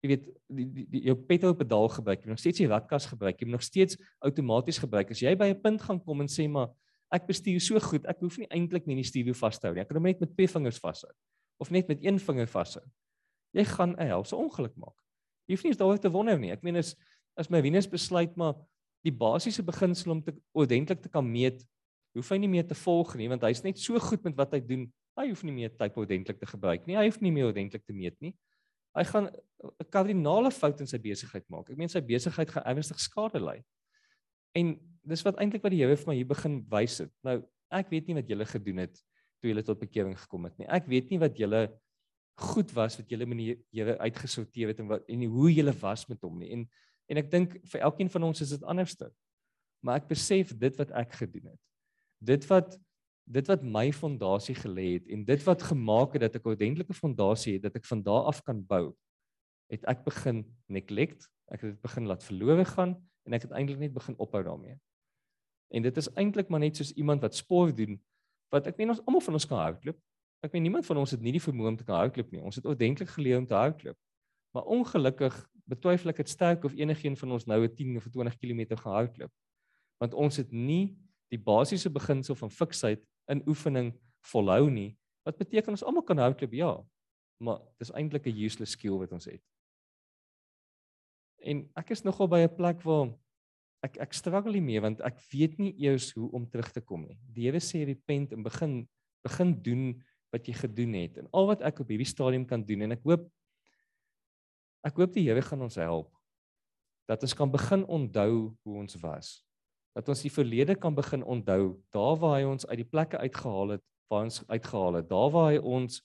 [0.00, 3.08] jy weet die, die, die jou petrol pedaal gebruik, jy moet nog steeds die ratkas
[3.10, 5.10] gebruik, jy moet nog steeds outomaties gebruik.
[5.12, 6.70] As jy by 'n punt gaan kom en sê maar
[7.12, 9.82] ek bestuur so goed, ek hoef nie eintlik nie die stuurwiel vas te hou nie.
[9.82, 11.10] Ek kan hom net met twee vingers vashou
[11.60, 12.82] of net met een vinger vashou.
[13.52, 14.96] Jy gaan 'n helse ongeluk maak.
[15.46, 16.52] Jy hoef nie eens daaroor te wonder nie.
[16.52, 16.96] Ek meen as
[17.36, 18.54] as my Venus besluit maar
[19.04, 21.64] die basiese beginsel om te ordentlik te kan meet,
[22.14, 24.60] hoef hy nie meer te volg nie want hy's net so goed met wat hy
[24.60, 24.92] doen.
[25.18, 26.96] Hy hoef nie meer tyd ordentlik te gebruik nie.
[26.96, 28.34] Hy hoef nie meer ordentlik te meet nie.
[28.96, 31.70] Hy gaan 'n kardinale fout in sy besigheid maak.
[31.70, 33.62] Ek meen sy besigheid gaan ernstig skade ly.
[34.56, 34.74] En
[35.06, 37.12] dis wat eintlik wat die Here vir my hier begin wys het.
[37.22, 39.02] Nou, ek weet nie wat julle gedoen het
[39.40, 40.68] toe julle tot bekering gekom het nie.
[40.68, 41.62] Ek weet nie wat julle
[42.40, 46.06] goed was wat julle met die Here uitgesorteer het en wat en hoe julle was
[46.08, 46.52] met hom nie.
[46.56, 46.68] En
[47.10, 49.08] en ek dink vir elkeen van ons is dit anderste.
[49.82, 51.60] Maar ek besef dit wat ek gedoen het.
[52.22, 52.76] Dit wat
[53.30, 56.94] dit wat my fondasie gelê het en dit wat gemaak het dat ek 'n ordentlike
[56.94, 58.94] fondasie het dat ek van daar af kan bou,
[59.70, 63.78] het ek begin neglect, ek het dit begin laat verlore gaan en ek het eintlik
[63.78, 64.78] net begin ophou daarmee.
[65.70, 68.00] En dit is eintlik maar net soos iemand wat sport doen
[68.50, 69.98] wat ek meen ons almal van ons kan hardloop.
[70.42, 72.42] Ek meen niemand van ons het nie die vermoë om te kan hardloop nie.
[72.42, 73.96] Ons het ordentlik geleer om te hardloop.
[74.50, 75.36] Maar ongelukkig
[75.70, 78.92] betwyfel ek dit sterk of enigiemand van ons nou 'n 10 of 20 km gaan
[78.92, 79.32] hardloop.
[80.00, 80.96] Want ons het nie
[81.30, 83.92] die basiese beginsel van fiksheid in oefening
[84.32, 84.96] volhou nie.
[85.26, 86.52] Wat beteken ons almal kan hardloop?
[86.56, 86.74] Ja.
[87.40, 89.42] Maar dis eintlik 'n useless skill wat ons het.
[91.40, 93.16] En ek is nogal by 'n plek waar
[93.82, 97.06] ek ek struggle nie meer want ek weet nie eers hoe om terug te kom
[97.06, 97.18] nie.
[97.32, 98.88] Die Here sê repent en begin
[99.24, 99.84] begin doen
[100.32, 101.18] wat jy gedoen het.
[101.18, 103.30] En al wat ek op hierdie stadium kan doen en ek hoop
[104.84, 106.12] ek hoop die Here gaan ons help
[107.08, 109.40] dat ons kan begin onthou hoe ons was.
[109.96, 113.76] Dat ons die verlede kan begin onthou, daar waar hy ons uit die plekke uitgehaal
[113.76, 116.02] het, waar ons uitgehaal het, daar waar hy ons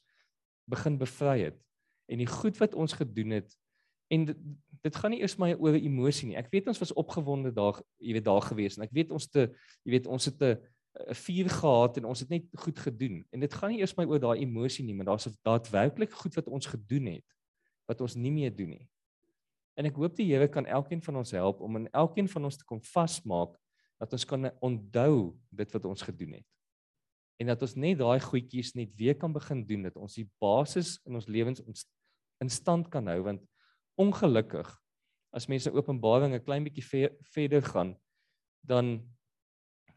[0.70, 1.60] begin bevry het
[2.10, 3.54] en die goed wat ons gedoen het
[4.14, 4.42] en dit,
[4.86, 6.38] dit gaan nie eers my oor emosie nie.
[6.38, 9.48] Ek weet ons was opgewonde daar, jy weet daar gewees en ek weet ons te
[9.48, 10.58] jy weet ons het 'n
[10.96, 13.26] 'n vuur gehad en ons het net goed gedoen.
[13.32, 16.48] En dit gaan nie eers my oor daai emosie nie, maar daar's daadwerklik goed wat
[16.48, 17.26] ons gedoen het
[17.86, 18.88] wat ons nie meer doen nie.
[19.76, 22.58] En ek hoop die Here kan elkeen van ons help om in elkeen van ons
[22.58, 23.58] te kom vasmaak
[24.00, 26.48] dat ons kan onthou dit wat ons gedoen het.
[27.40, 30.98] En dat ons net daai goedjies net weer kan begin doen dat ons die basis
[31.06, 31.64] in ons lewens
[32.44, 33.44] in stand kan hou want
[34.00, 34.70] ongelukkig
[35.36, 37.96] as mense Openbaring 'n klein bietjie ver, verder gaan
[38.64, 39.04] dan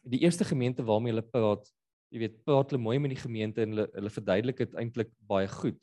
[0.03, 1.69] die eerste gemeente waarmee hulle praat,
[2.11, 5.49] jy weet, praat hulle mooi met die gemeente en hulle hulle verduidelik dit eintlik baie
[5.49, 5.79] goed.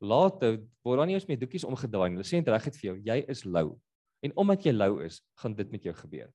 [0.00, 2.18] Later word dan nie eens meer doekies omgedraai nie.
[2.18, 3.78] Hulle sê dit regtig vir jou, jy is lou.
[4.24, 6.30] En omdat jy lou is, gaan dit met jou gebeur.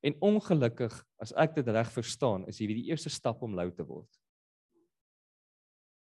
[0.00, 3.84] En ongelukkig, as ek dit reg verstaan, is hierdie die eerste stap om lou te
[3.84, 4.08] word.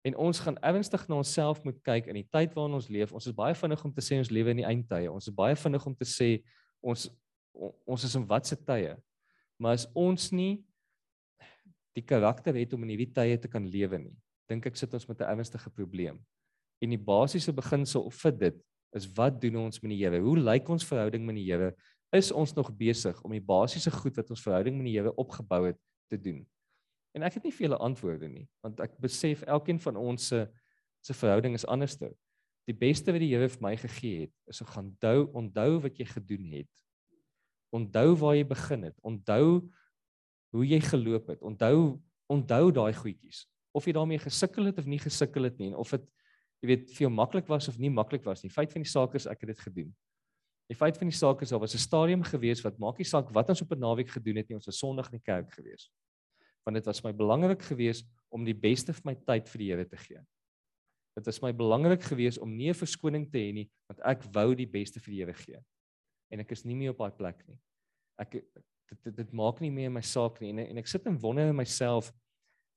[0.03, 3.13] En ons gaan ernstig na onsself moet kyk in die tyd waarin ons leef.
[3.15, 5.11] Ons is baie vinnig om te sê ons lewe in die eindtye.
[5.11, 6.43] Ons is baie vinnig om te sê
[6.83, 7.07] ons
[7.53, 8.97] on- ons is in watse tye.
[9.61, 10.65] Maar as ons nie
[11.95, 14.15] die karakter het om in hierdie tye te kan lewe nie,
[14.49, 16.19] dink ek sit ons met 'n ernstige probleem.
[16.81, 18.63] En die basiese beginsel vir dit
[18.93, 20.19] is wat doen ons met die Here?
[20.19, 21.75] Hoe lyk ons verhouding met die Here?
[22.13, 25.63] Is ons nog besig om die basiese goed wat ons verhouding met die Here opgebou
[25.65, 25.79] het
[26.13, 26.43] te doen?
[27.17, 30.45] En ek het nie julle antwoorde nie, want ek besef elkeen van ons se
[31.03, 32.13] se verhouding is anderste.
[32.69, 35.97] Die beste wat die Here vir my gegee het, is om gaan onthou onthou wat
[35.99, 36.69] jy gedoen het.
[37.75, 38.95] Onthou waar jy begin het.
[39.03, 39.47] Onthou
[40.53, 41.41] hoe jy geloop het.
[41.41, 41.99] Onthou
[42.31, 43.43] onthou daai goedjies.
[43.73, 46.05] Of jy daarmee gesukkel het of nie gesukkel het nie en of dit
[46.63, 48.53] jy weet vir jou maklik was of nie maklik was nie.
[48.53, 49.89] Feit van die saak is ek het dit gedoen.
[50.73, 53.29] Die feit van die saak is daar was 'n stadium gewees wat maak nie saak
[53.29, 55.91] wat ons op 'n naweek gedoen het nie, ons was Sondag in die kerk gewees.
[56.65, 59.85] Want dit was my belangrik gewees om die beste van my tyd vir die Here
[59.85, 60.19] te gee.
[61.15, 64.55] Dit was my belangrik geweest om nie 'n verskoning te hê nie, want ek wou
[64.55, 65.59] die beste vir die Here gee.
[66.31, 67.59] En ek is nie meer op daai plek nie.
[68.17, 68.45] Ek dit
[69.03, 71.55] dit, dit maak nie meer my saak nie en en ek sit en wonder in
[71.55, 72.11] myself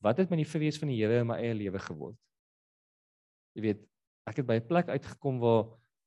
[0.02, 2.16] wat het met die vrees van die Here in my eie lewe geword.
[3.54, 3.88] Jy weet,
[4.26, 5.64] ek het by 'n plek uitgekom waar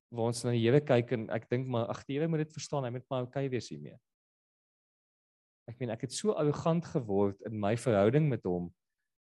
[0.09, 2.53] waar ons na die Here kyk en ek dink maar ag die Here moet dit
[2.53, 3.97] verstaan, hy moet maar okay wees hiermee.
[5.69, 8.71] Ek meen ek het so arrogant geword in my verhouding met hom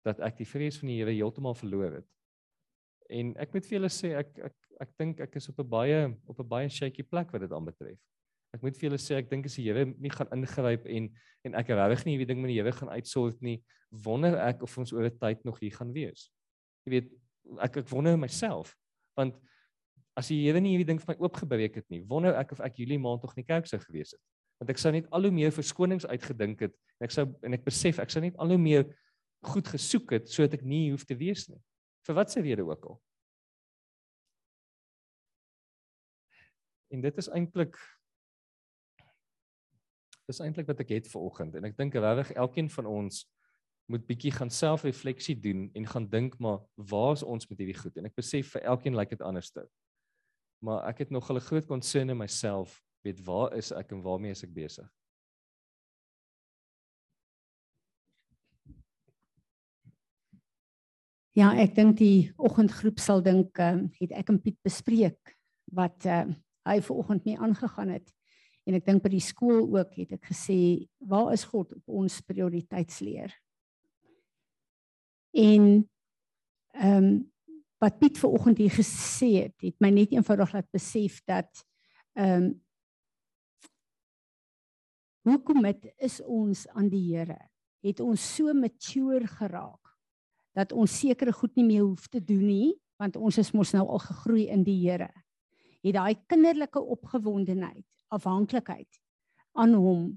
[0.06, 2.08] dat ek die vrees van die Here heeltemal verloor het.
[3.12, 5.98] En ek moet vir julle sê ek ek ek dink ek is op 'n baie
[6.28, 7.98] op 'n baie shaky plek wat dit aanbetref.
[8.54, 11.10] Ek moet vir julle sê ek dink as die Here nie gaan ingryp en
[11.44, 14.78] en ek regtig nie hierdie ding met die Here gaan uitsort nie, wonder ek of
[14.78, 16.30] ons oor 'n tyd nog hier gaan wees.
[16.86, 17.12] Jy weet,
[17.60, 18.76] ek ek wonder myself
[19.16, 19.34] want
[20.18, 22.80] as die Here nie hierdie ding vir my oopgebreek het nie, wonder ek of ek
[22.80, 24.22] Julie maand nog nie kerk sou gewees het.
[24.58, 27.66] Want ek sou net al hoe meer verskonings uitgedink het en ek sou en ek
[27.66, 28.88] besef ek sou net al hoe meer
[29.46, 31.60] goed gesoek het sodat ek nie hoef te wees nie.
[32.08, 32.98] Vir wat se rede ook al.
[36.90, 37.78] En dit is eintlik
[40.28, 43.22] dis eintlik wat ek het vir oggend en ek dink regtig elkeen van ons
[43.88, 46.58] moet bietjie gaan selfrefleksie doen en gaan dink maar
[46.90, 49.64] waar is ons met hierdie goed en ek besef vir elkeen lyk dit anders te.
[50.58, 54.30] Maar ek het nog 'n groot concern in myself, weet waar is ek en waarmee
[54.30, 54.88] is ek besig?
[61.38, 66.06] Ja, ek dink die oggendgroep sal dink ehm uh, het ek en Piet bespreek wat
[66.06, 66.24] uh,
[66.66, 68.10] hy ver oggend mee aangegaan het.
[68.66, 72.20] En ek dink by die skool ook het ek gesê, waar is God op ons
[72.26, 73.32] prioriteitsleer?
[75.30, 75.88] En
[76.74, 77.32] ehm um,
[77.78, 81.64] wat Piet vanoggend hier gesê het, het my net eenvoudig laat besef dat
[82.18, 82.56] ehm um,
[85.28, 87.36] hoekom dit is ons aan die Here
[87.84, 89.90] het ons so mature geraak
[90.56, 93.84] dat ons sekere goed nie meer hoef te doen nie want ons is mos nou
[93.84, 95.10] al gegroei in die Here.
[95.84, 98.98] Het daai kinderlike opgewondenheid, afhanklikheid
[99.52, 100.16] aan hom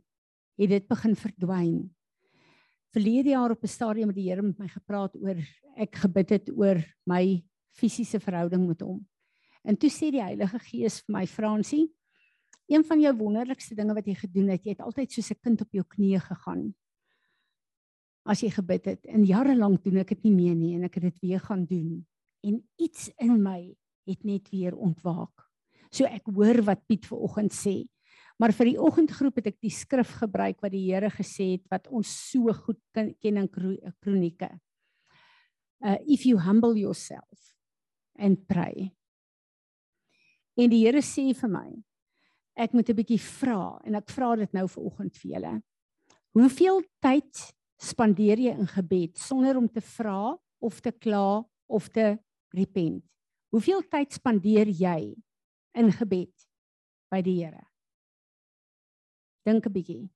[0.58, 1.92] het dit begin verdwyn
[2.92, 5.38] verlede jaar op 'n stadium met die Here met my gepraat oor
[5.76, 7.44] ek gebid het oor my
[7.78, 9.00] fisiese verhouding met hom.
[9.64, 11.88] En toe sê die Heilige Gees vir my Fransie,
[12.72, 15.62] een van jou wonderlikste dinge wat jy gedoen het, jy het altyd soos 'n kind
[15.62, 16.74] op jou knieë gegaan.
[18.26, 20.96] As jy gebid het en jare lank doen ek dit nie meer nie en ek
[20.96, 22.06] het dit weer gaan doen
[22.44, 23.76] en iets in my
[24.08, 25.50] het net weer ontwaak.
[25.92, 27.88] So ek hoor wat Piet vanoggend sê.
[28.40, 31.88] Maar vir die oggendgroep het ek die skrif gebruik wat die Here gesê het wat
[31.88, 33.50] ons so goed ken in
[34.02, 34.60] kronieke.
[35.84, 37.52] Uh if you humble yourself
[38.22, 38.92] and pray.
[40.56, 41.70] En die Here sê vir my
[42.62, 45.54] ek moet 'n bietjie vra en ek vra dit nou vir oggend vir julle.
[46.36, 52.20] Hoeveel tyd spandeer jy in gebed sonder om te vra of te kla of te
[52.54, 53.04] repent?
[53.52, 55.16] Hoeveel tyd spandeer jy
[55.74, 56.48] in gebed
[57.10, 57.68] by die Here?
[59.46, 60.10] Dink 'n bietjie.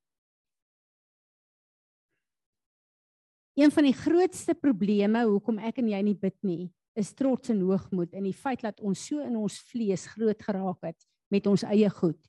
[3.56, 7.62] Een van die grootste probleme hoekom ek en jy nie bid nie, is trots en
[7.62, 11.66] hoogmoed en die feit dat ons so in ons vlees groot geraak het met ons
[11.68, 12.20] eie goed.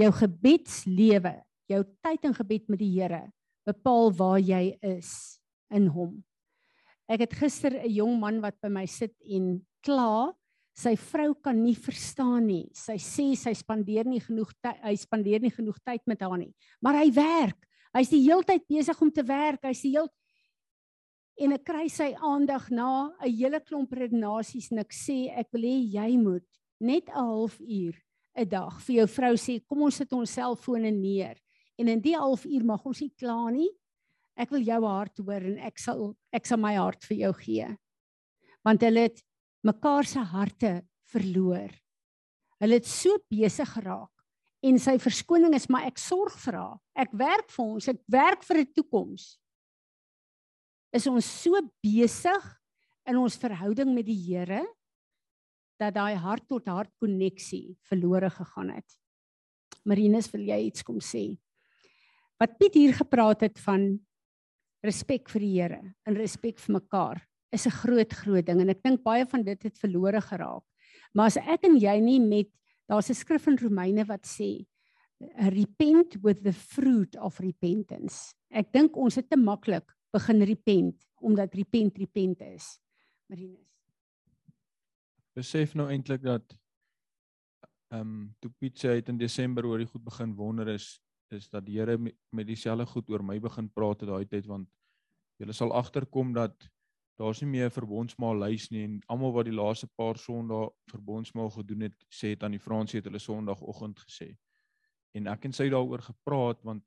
[0.00, 1.34] Jou gebedslewe,
[1.68, 3.26] jou tyd in gebed met die Here
[3.68, 5.40] bepaal waar jy is
[5.70, 6.18] in hom.
[7.10, 10.32] Ek het gister 'n jong man wat by my sit en kla
[10.76, 12.70] sy vrou kan nie verstaan nie.
[12.72, 16.54] Sy sê sy spandeer nie genoeg hy spandeer nie genoeg tyd met haar nie.
[16.80, 17.66] Maar hy werk.
[17.92, 19.62] Hy's die heeltyd besig om te werk.
[19.66, 20.08] Hy's die heel
[21.40, 25.64] en ek kry sy aandag na 'n hele klomp redenasies en ek sê ek wil
[25.64, 26.44] hê jy moet
[26.80, 27.96] net 'n halfuur
[28.36, 31.36] 'n dag vir jou vrou sê kom ons sit ons selfone neer
[31.78, 33.70] en in die halfuur mag ons nie kla nie.
[34.36, 37.68] Ek wil jou hart hoor en ek sal ek sal my hart vir jou gee.
[38.64, 39.22] Want hulle het
[39.64, 41.70] mekaar se harte verloor.
[42.60, 44.12] Hulle het so besig geraak
[44.62, 46.78] en sy verskoning is maar ek sorg vir haar.
[46.94, 49.39] Ek werk vir ons, ek werk vir 'n toekoms.
[50.92, 52.46] Is ons so besig
[53.06, 54.64] in ons verhouding met die Here
[55.80, 58.98] dat daai hart tot hart koneksie verlore gegaan het.
[59.88, 61.38] Marinus, wil jy iets kom sê?
[62.40, 63.94] Wat Piet hier gepraat het van
[64.84, 67.22] respek vir die Here en respek vir mekaar
[67.52, 70.64] is 'n groot groot ding en ek dink baie van dit het verlore geraak.
[71.14, 72.48] Maar as ek en jy nie met
[72.88, 74.66] daar's 'n skrif in Romeine wat sê
[75.50, 78.34] repent with the fruit of repentance.
[78.50, 82.80] Ek dink ons het te maklik begin repent omdat repent repent is.
[83.26, 83.68] Marinus.
[85.36, 86.56] Besef nou eintlik dat
[87.90, 91.00] ehm um, toe Piet sê het in Desember oor die goed begin wonder is
[91.30, 91.96] is dat die Here
[92.30, 94.68] met dieselfde goed oor my begin praat het daai tyd want
[95.38, 96.68] jy sal agterkom dat
[97.20, 101.50] daar's nie meer 'n verbondsmaal lys nie en almal wat die laaste paar Sondae verbondsmaal
[101.50, 104.36] gedoen het, sê dit aan die Fransie het hulle Sondagoggend gesê.
[105.14, 106.84] En ek en sy daaroor gepraat want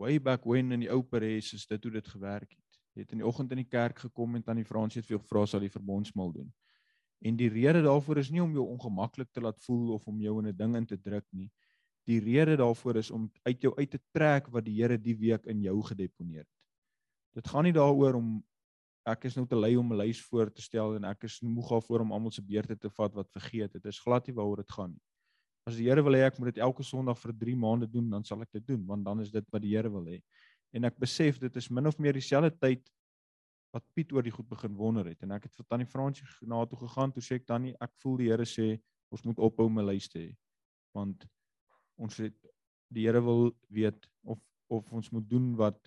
[0.00, 2.80] way back when in die ou Paris is dit hoe dit gewerk het.
[2.96, 5.22] Jy het in die oggend in die kerk gekom en tannie Fransie het vir jou
[5.22, 6.48] gevra sal die verbondsmaal doen.
[7.20, 10.38] En die rede daarvoor is nie om jou ongemaklik te laat voel of om jou
[10.40, 11.50] in 'n ding in te druk nie.
[12.08, 15.46] Die rede daarvoor is om uit jou uit te trek wat die Here die week
[15.46, 16.56] in jou gedeponeer het.
[17.34, 18.42] Dit gaan nie daaroor om
[19.06, 21.68] ek is nou te lui om 'n lys voor te stel en ek is moeg
[21.68, 23.72] daarvoor om almal se beurte te vat wat vergeet.
[23.72, 25.02] Dit is glad nie waaroor dit gaan nie.
[25.70, 28.24] As die Here wil hê ek moet dit elke Sondag vir 3 maande doen, dan
[28.26, 30.18] sal ek dit doen want dan is dit wat die Here wil hê.
[30.74, 32.90] En ek besef dit is min of meer dieselfde tyd
[33.74, 36.64] wat Piet oor die goed begin wonder het en ek het vir Tannie Fransie na
[36.66, 38.66] toe gegaan toe sê ek Tannie ek voel die Here sê
[39.14, 40.30] ons moet ophou om 'n lys te hê
[40.94, 41.26] want
[41.98, 42.34] ons het
[42.90, 45.78] die Here wil weet of of ons moet doen wat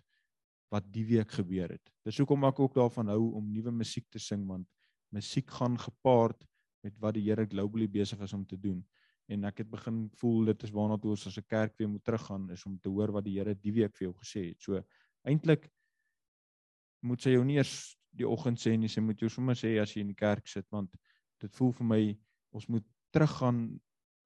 [0.72, 1.92] wat die week gebeur het.
[2.04, 4.68] Dis hoekom ek ook daarvan hou om nuwe musiek te sing want
[5.14, 6.48] musiek gaan gepaard
[6.84, 8.84] met wat die Here globally besig is om te doen.
[9.32, 12.04] En ek het begin voel dit is waarna toe ons as 'n kerk weer moet
[12.04, 14.62] teruggaan is om te hoor wat die Here die week vir jou gesê het.
[14.62, 14.84] So
[15.24, 15.70] eintlik
[17.02, 19.94] moet sy jou nie eers die oggend sê nie, sy moet jou sommer sê as
[19.96, 20.92] jy in die kerk sit want
[21.40, 22.20] dit voel vir my
[22.54, 23.80] ons moet teruggaan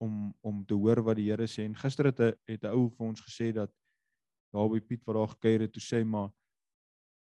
[0.04, 1.66] om om te hoor wat die Here sê.
[1.66, 3.72] En gister het 'n het 'n ou vir ons gesê dat
[4.54, 6.32] daar by Piet wat daar gekuier het, toe sê maar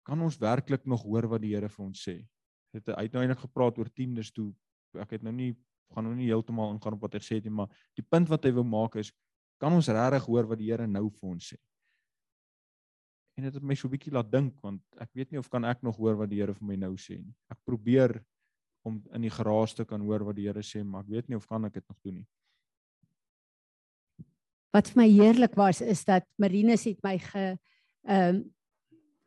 [0.05, 2.27] kan ons werklik nog hoor wat die Here vir ons sê?
[2.73, 4.53] Het hy het nou eintlik gepraat oor tiendes toe.
[4.95, 5.55] Ek het nou nie
[5.93, 8.43] gaan nou nie heeltemal ingaan op wat hy sê het nie, maar die punt wat
[8.45, 9.11] hy wou maak is
[9.61, 11.57] kan ons regtig hoor wat die Here nou vir ons sê?
[13.37, 15.65] En dit het my so 'n bietjie laat dink want ek weet nie of kan
[15.65, 17.33] ek nog hoor wat die Here vir my nou sê nie.
[17.49, 18.23] Ek probeer
[18.85, 21.37] om in die geraas te kan hoor wat die Here sê, maar ek weet nie
[21.37, 22.27] of kan ek dit nog doen nie.
[24.73, 27.57] Wat vir my heerlik was is dat Marinus het my ge
[28.05, 28.53] ehm um,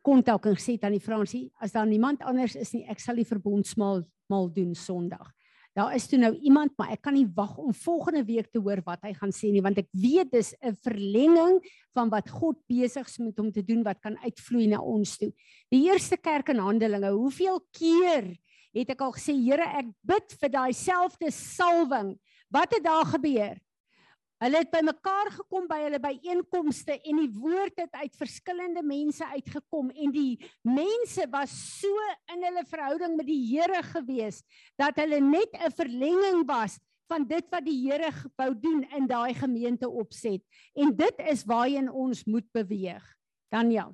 [0.01, 3.27] kontak en gesê aan die Fransie, as daar niemand anders is nie, ek sal die
[3.27, 5.29] verbondsmaal maal doen Sondag.
[5.77, 8.81] Daar is toe nou iemand, maar ek kan nie wag om volgende week te hoor
[8.83, 11.61] wat hy gaan sê nie, want ek weet dis 'n verlenging
[11.95, 15.31] van wat God besig is met hom te doen wat kan uitvloei na ons toe.
[15.71, 18.35] Die eerste kerk in Handelinge, hoeveel keer
[18.73, 22.19] het ek al gesê, Here, ek bid vir daai selfde salwing.
[22.51, 23.55] Wat het daar gebeur?
[24.41, 29.91] Hulle het bymekaar gekom by hulle byeenkomste en die woord het uit verskillende mense uitgekom
[29.93, 34.41] en die mense was so in hulle verhouding met die Here gewees
[34.81, 36.79] dat hulle net 'n verlenging was
[37.11, 40.41] van dit wat die Here wou doen in daai gemeente opset.
[40.73, 43.03] En dit is waarheen ons moet beweeg.
[43.51, 43.93] Daniel.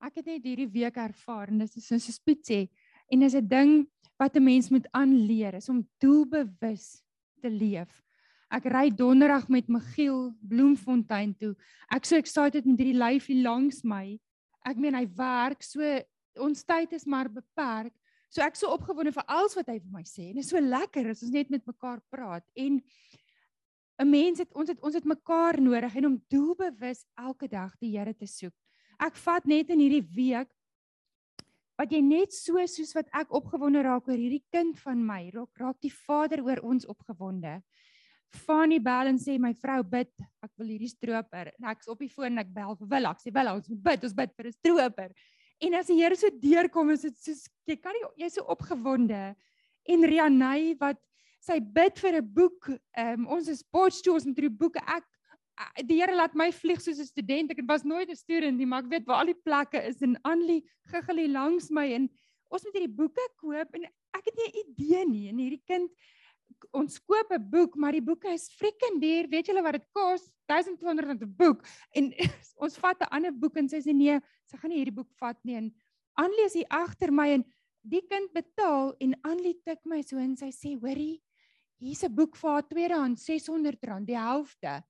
[0.00, 2.68] Ek het net hierdie week ervaar en dis soos Piet sê
[3.12, 3.86] en dis 'n ding
[4.16, 7.02] wat 'n mens moet aanleer is om doelbewus
[7.42, 7.90] te leef.
[8.52, 11.54] Ek ry donderdag met Michiel Bloemfontein toe.
[11.92, 14.18] Ek so excited met hierdie lyfie langs my.
[14.68, 15.82] Ek meen hy werk so
[16.40, 17.94] ons tyd is maar beperk.
[18.32, 20.30] So ek so opgewonde vir alles wat hy vir my sê.
[20.30, 22.80] En dit is so lekker as ons net met mekaar praat en
[24.00, 27.96] 'n mens het ons het ons het mekaar nodig en om doelbewus elke dag die
[27.96, 28.54] Here te soek.
[28.98, 30.48] Ek vat net in hierdie week
[31.82, 35.58] wat jy net so soos wat ek opgewonde raak oor hierdie kind van my, raak
[35.58, 37.58] raak die Vader oor ons opgewonde.
[38.32, 41.50] Fanny bel en sê my vrou bid, ek wil hierdie stroper.
[41.58, 43.82] En ek's op die foon en ek bel vir Willa, ek sê Willa, ons moet
[43.90, 45.10] bid, ons bid vir 'n stroper.
[45.62, 49.34] En as die Here so deurkom, is dit soos jy kan nie jy's so opgewonde.
[49.88, 50.98] En Rianey wat
[51.40, 52.70] sy bid vir 'n boek.
[52.96, 55.04] Ehm um, ons is Potchefstroom, ons moet hierdie boeke ek
[55.84, 57.50] die Here laat my vlieg soos 'n student.
[57.50, 60.16] Ek was nooit 'n student nie, maar ek weet waar al die plekke is en
[60.24, 62.08] Anlie giggel hier langs my en
[62.50, 65.90] ons moet hierdie boeke koop en ek het nie 'n idee nie en hierdie kind
[66.72, 69.28] ons koop 'n boek, maar die boeke is freaking duur.
[69.28, 70.30] Weet julle wat dit kos?
[70.46, 71.64] 1200 rand 'n boek.
[71.94, 72.12] En
[72.64, 75.38] ons vat 'n ander boek en sy sê nee, sy gaan nie hierdie boek vat
[75.44, 75.72] nie en
[76.20, 77.44] Anlie is hier agter my en
[77.88, 81.22] die kind betaal en Anlie tik my so en sy sê, "Hoorie,
[81.80, 84.82] hier's 'n boek vir haar tweedehands R600, die helfte."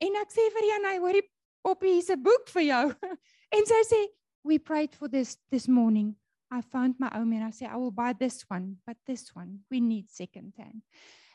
[0.00, 1.26] En ek sê vir Janey, hoorie
[1.62, 2.84] Poppy, hier's 'n boek vir jou.
[3.56, 4.00] en sy sê,
[4.44, 6.16] "We prayed for this this morning.
[6.50, 9.60] I found my own and I say I will buy this one, but this one
[9.70, 10.82] we need second hand."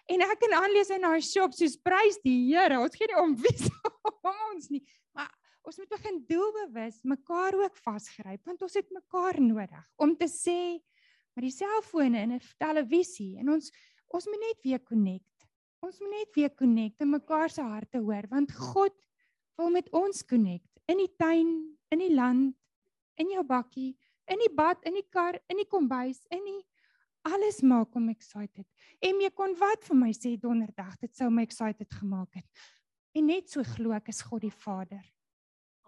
[0.09, 2.77] En ek kan aanlees in haar shop soos prys die Here.
[2.81, 3.55] Ons gee nie om wie
[4.29, 4.81] om ons nie,
[5.13, 5.29] maar
[5.65, 10.77] ons moet begin doelbewus mekaar ook vasgryp want ons het mekaar nodig om te sê
[11.35, 13.71] met die selfone en 'n televisie en ons
[14.13, 15.34] ons moet net weer connect.
[15.85, 18.93] Ons moet net weer connect en mekaar se harte hoor want God
[19.59, 21.51] wil met ons connect in die tuin,
[21.93, 22.55] in die land,
[23.21, 23.91] in jou bakkie,
[24.29, 26.61] in die bad, in die kar, in die kombuis, in die
[27.25, 28.65] alles maak hom excited.
[29.01, 32.65] En jy kon wat vir my sê donderdag, dit sou my excited gemaak het.
[33.17, 35.01] En net so glo ek is God die Vader.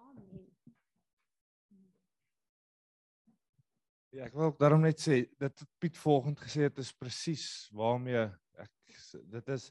[0.02, 0.46] Amen.
[4.14, 7.68] Ja, ek wil ook daarom net sê dit het Piet volgend gesê het is presies
[7.76, 8.24] waarmee
[8.58, 8.74] ek
[9.34, 9.70] dit is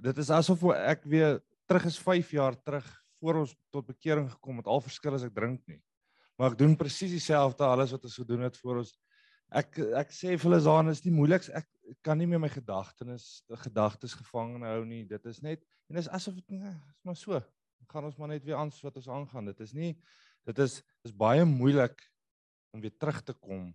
[0.00, 2.86] dit is asof ek weer terug is 5 jaar terug
[3.20, 4.66] voor ons tot bekering gekom het.
[4.66, 5.80] Al verskil as ek drink nie.
[6.38, 8.92] Maar ek doen presies dieselfde alles wat ons gedoen het voor ons
[9.54, 11.68] ek ek sê vir hulle Zaan is nie moeilik ek
[12.02, 15.04] kan nie meer my gedagtenis gedagtes gevange hou nie.
[15.06, 17.38] Dit is net en dis asof dit nee, is maar so.
[17.38, 19.52] Dan gaan ons maar net weer aan wat ons aangaan.
[19.52, 19.94] Dit is nie
[20.48, 21.96] dit is is baie moeilik
[22.74, 23.70] om weer terug te kom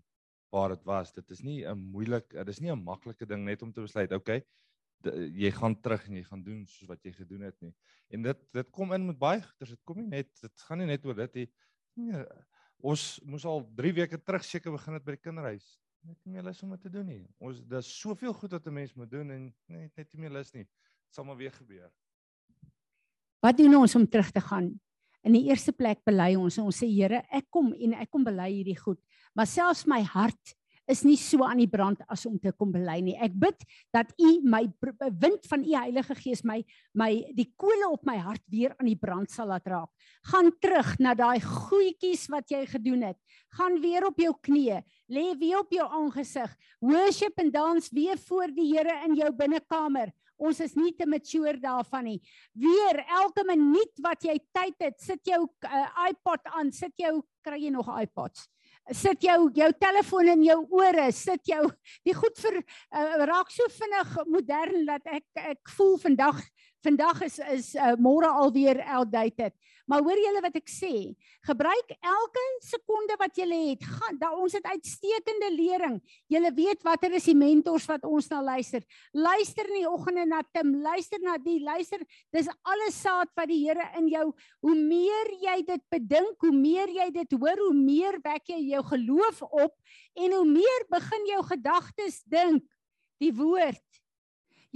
[0.51, 1.13] waar dit was.
[1.13, 4.11] Dit is nie 'n moeilik, dit is nie 'n maklike ding net om te besluit,
[4.11, 4.43] okay,
[5.07, 7.73] jy gaan terug en jy gaan doen soos wat jy gedoen het nie.
[8.11, 9.75] En dit dit kom in met baie goeders.
[9.75, 11.47] Dit kom nie net dit gaan nie net oor dit nie.
[11.99, 12.25] Nee,
[12.79, 15.69] ons moes al 3 weke terug seker begin het by die kinderhuis.
[16.07, 17.23] Net nie meer lus om dit te doen nie.
[17.43, 20.53] Ons daar's soveel goed wat 'n mens moet doen en net net nie meer lus
[20.53, 20.63] nie.
[20.63, 21.91] Dit sal maar weer gebeur.
[23.41, 24.79] Wat doen ons om terug te gaan?
[25.23, 28.23] In die eerste plek bely ons en ons sê Here, ek kom en ek kom
[28.23, 28.99] bely hierdie goed.
[29.35, 30.55] Maar selfs my hart
[30.89, 33.15] is nie so aan die brand as om te kom bely nie.
[33.21, 34.63] Ek bid dat U my
[35.21, 36.59] wind van U Heilige Gees my
[36.97, 39.89] my die kole op my hart weer aan die brand sal laat raak.
[40.31, 43.19] Gaan terug na daai goedjies wat jy gedoen het.
[43.57, 44.81] Gaan weer op jou knieë,
[45.13, 46.55] lê weer op jou aangesig.
[46.81, 50.11] Worship en dans weer voor die Here in jou binnekamer.
[50.39, 52.19] Ons is nie te mature daarvan nie.
[52.55, 57.59] Weer elke minuut wat jy tyd het, sit jou uh, iPod aan, sit jou kry
[57.65, 58.47] jy nog iPods.
[58.89, 61.61] Sit jou jou telefoon in jou ore, sit jou
[62.07, 66.39] die goed vir uh, raak so vinnig modern dat ek ek voel vandag
[66.85, 69.53] vandag is is uh, môre alweer outdated.
[69.89, 70.91] Maar hoor julle wat ek sê?
[71.47, 73.85] Gebruik elke sekonde wat jy het.
[73.89, 75.95] Gaan da ons het uitstekende lering.
[76.29, 78.85] Julle weet watter is die mentors wat ons na luister.
[79.17, 82.03] Luister in die oggende na Tim, luister na die, luister.
[82.29, 84.27] Dis alles saad wat die Here in jou.
[84.61, 88.83] Hoe meer jy dit bedink, hoe meer jy dit hoor, hoe meer wek jy jou
[88.93, 89.73] geloof op
[90.19, 92.63] en hoe meer begin jou gedagtes dink
[93.19, 93.83] die woord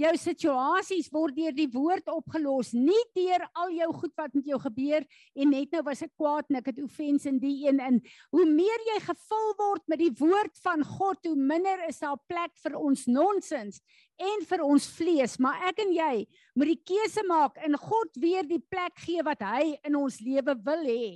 [0.00, 4.58] jou situasies word deur die woord opgelos, nie deur al jou goed wat met jou
[4.62, 8.00] gebeur en net nou was ek kwaad en ek het offense in die een in.
[8.34, 12.54] Hoe meer jy gevul word met die woord van God, hoe minder is daar plek
[12.64, 13.80] vir ons nonsens
[14.18, 16.26] en vir ons vlees, maar ek en jy
[16.58, 20.58] moet die keuse maak en God weer die plek gee wat hy in ons lewe
[20.66, 21.08] wil hê.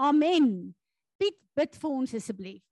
[0.00, 0.72] Amen.
[1.20, 2.71] Piet bid vir ons asseblief.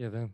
[0.00, 0.30] Jewe.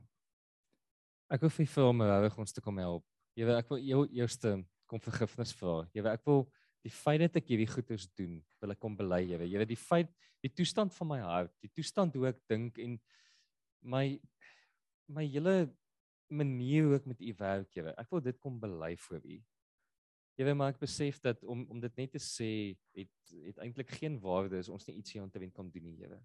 [1.26, 3.02] Ek wil vir vir my reg ons te kom help.
[3.34, 4.52] Jewe, ek wil jou eerste
[4.86, 5.80] kom vergifnis vra.
[5.96, 6.44] Jewe, ek wil
[6.86, 9.48] die feit dat ek hierdie goeders doen, wil ek kom bely, Jewe.
[9.50, 10.12] Jewe, die feit,
[10.44, 12.94] die toestand van my hart, die toestand hoe ek dink en
[13.82, 14.06] my
[15.10, 15.68] my hele
[16.30, 17.98] manier hoe ek met u werk, Jewe.
[17.98, 19.42] Ek wil dit kom bely vir u.
[20.38, 22.52] Jewe, maar ek besef dat om om dit net te sê
[22.94, 25.90] het het eintlik geen waarde is ons nie iets hier aan te wen kan doen
[25.90, 26.22] nie, Jewe.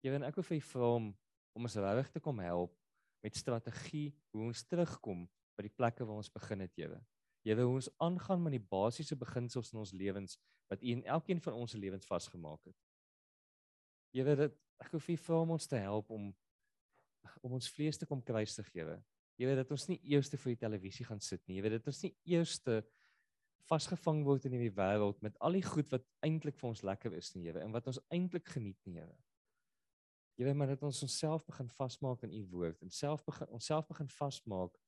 [0.00, 1.12] Jewe, ek wil vir u vra om
[1.56, 2.76] om ons regtig te kom help
[3.24, 5.26] met strategie hoe ons terugkom
[5.58, 7.00] by die plekke waar ons begin het, Here.
[7.44, 10.38] Here, hoe ons aangaan met die basiese beginsels in ons lewens
[10.70, 12.76] wat U in elkeen van ons lewens vasgemaak het.
[14.14, 16.30] Here, dit ek hoef vir vir ons te help om
[17.44, 18.96] om ons vlees te kom kruisig, Here.
[19.40, 21.58] Here, dat ons nie eers vir die televisie gaan sit nie.
[21.60, 22.56] Here, dat ons nie eers
[23.68, 27.34] vasgevang word in hierdie wêreld met al die goed wat eintlik vir ons lekker is
[27.36, 29.16] nie, Here, en wat ons eintlik geniet nie, Here.
[30.38, 34.08] Here, maar dat ons onsself begin vasmaak in u woord en self begin onsself begin
[34.08, 34.78] vasmaak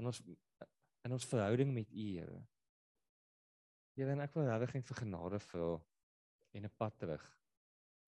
[0.00, 0.22] in ons
[1.04, 2.40] in ons verhouding met u, Here.
[3.96, 5.70] Here, en ek wil regtig net vir genade vra
[6.56, 7.24] en 'n pad terug.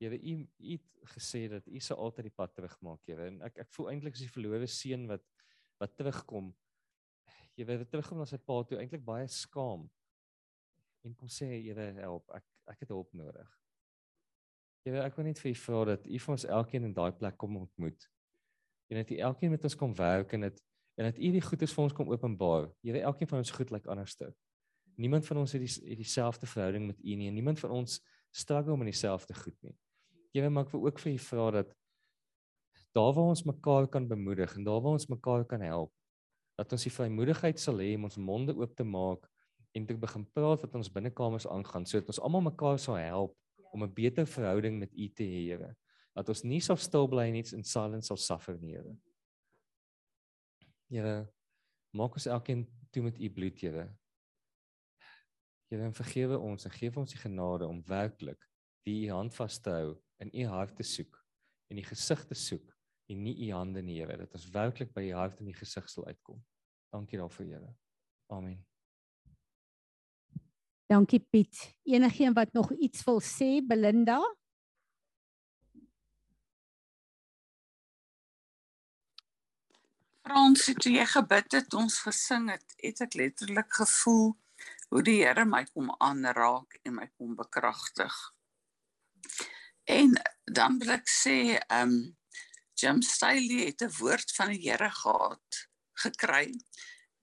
[0.03, 0.35] U u
[0.73, 3.27] het gesê dat u se altyd die pad terug maak, Here.
[3.27, 5.25] En ek ek voel eintlik as die verlore seun wat
[5.81, 6.55] wat terugkom.
[7.57, 9.91] Jy weet, terugkom na sy pa toe eintlik baie skaam.
[11.05, 13.62] En kom sê, Here, help, ek ek het hulp nodig.
[14.83, 17.37] Here, ek wil net vir u vra dat u vir ons elkeen in daai plek
[17.39, 18.07] kom ontmoet.
[18.91, 20.63] En dat u elkeen met ons kom werk en dit
[21.01, 22.67] en dat u die goedes vir ons kom openbaar.
[22.85, 24.33] Here, elkeen van ons goed lyk like anderste.
[25.01, 28.01] Niemand van ons het die het dieselfde verhouding met u nie en niemand van ons
[28.35, 29.73] struggle met dieselfde goed nie.
[30.35, 31.71] Here, maar ek wil ook vir u vra dat
[32.93, 35.93] daar waar ons mekaar kan bemoedig en daar waar ons mekaar kan help,
[36.59, 39.31] dat ons die vrymoedigheid sal hê om ons monde oop te maak
[39.79, 43.39] en te begin praat wat ons binnekamers aangaan sodat ons almal mekaar sal help
[43.73, 45.77] om 'n beter verhouding met U te hê, Here.
[46.15, 48.97] Dat ons nie sal stil bly en silence sal suffer nie, Here.
[50.91, 51.33] Here,
[51.91, 53.89] maak ons elkeen toe met U bloed, Here.
[55.71, 58.49] Here, vergewe ons en gee ons die genade om werklik
[58.85, 61.17] die U hand vas te hou en U hart te soek
[61.71, 62.75] en die gesig te soek
[63.09, 65.89] en nie U hande nie, Here, dat ons werklik by U hart en die gesig
[65.89, 66.45] sal uitkom.
[66.93, 67.73] Dankie daarvoor, Here.
[68.29, 68.61] Amen.
[70.93, 71.75] Dankie Piet.
[71.83, 74.19] Enigeen wat nog iets wil sê, Belinda?
[80.21, 84.35] Fransie, toe jy gebid het, ons gesing het, het ek letterlik gevoel
[84.93, 88.19] hoe die Here my kom aanraak en my kom bekragtig.
[89.89, 90.13] En
[90.45, 92.01] dan wil ek sê, ehm um,
[92.83, 95.65] Jim Staley het 'n woord van die Here gehad
[96.05, 96.51] gekry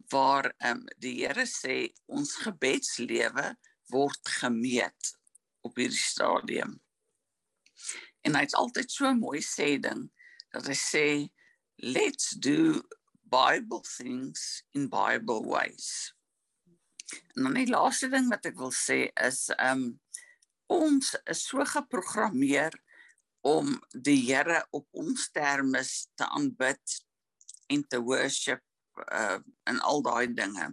[0.09, 3.55] waar ehm um, die Here sê ons gebedslewe
[3.93, 5.13] word gemeet
[5.65, 6.77] op hierdie stadium.
[8.25, 10.09] En hy het altyd so 'n mooi sê ding
[10.53, 11.07] dat hy sê
[11.75, 12.81] let's do
[13.29, 16.13] Bible things in Bible ways.
[17.35, 19.99] En dan die laaste ding wat ek wil sê is um
[20.69, 22.73] ons is so geprogrammeer
[23.41, 25.81] om die Here op ons terme
[26.15, 26.97] te aanbid
[27.69, 28.61] en te worship
[29.07, 29.39] uh
[29.69, 30.69] en al daai dinge.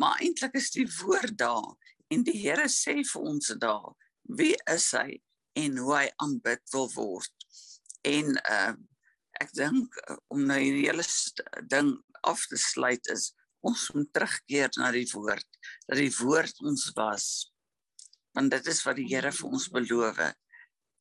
[0.00, 1.72] Maar eintlik is die woord daar
[2.12, 3.92] en die Here sê vir ons daar
[4.38, 5.20] wie is hy
[5.58, 7.46] en hoe hy aanbid wil word.
[8.02, 8.72] En uh
[9.42, 11.06] ek dink uh, om nou hierdie hele
[11.70, 11.94] ding
[12.28, 13.32] af te sluit is
[13.66, 15.46] ons moet terugkeer na die woord
[15.88, 17.26] dat die woord ons was
[18.36, 20.38] want dit is wat die Here vir ons beloof het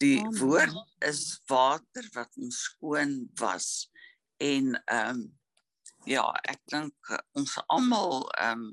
[0.02, 0.78] die woord
[1.08, 3.70] is water wat ons skoon was
[4.42, 5.30] en ehm um,
[6.06, 8.72] ja ek dink uh, ons almal ehm um,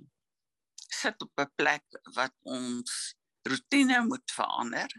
[0.89, 1.85] sit op 'n plek
[2.17, 3.15] wat ons
[3.49, 4.91] rotine moet verander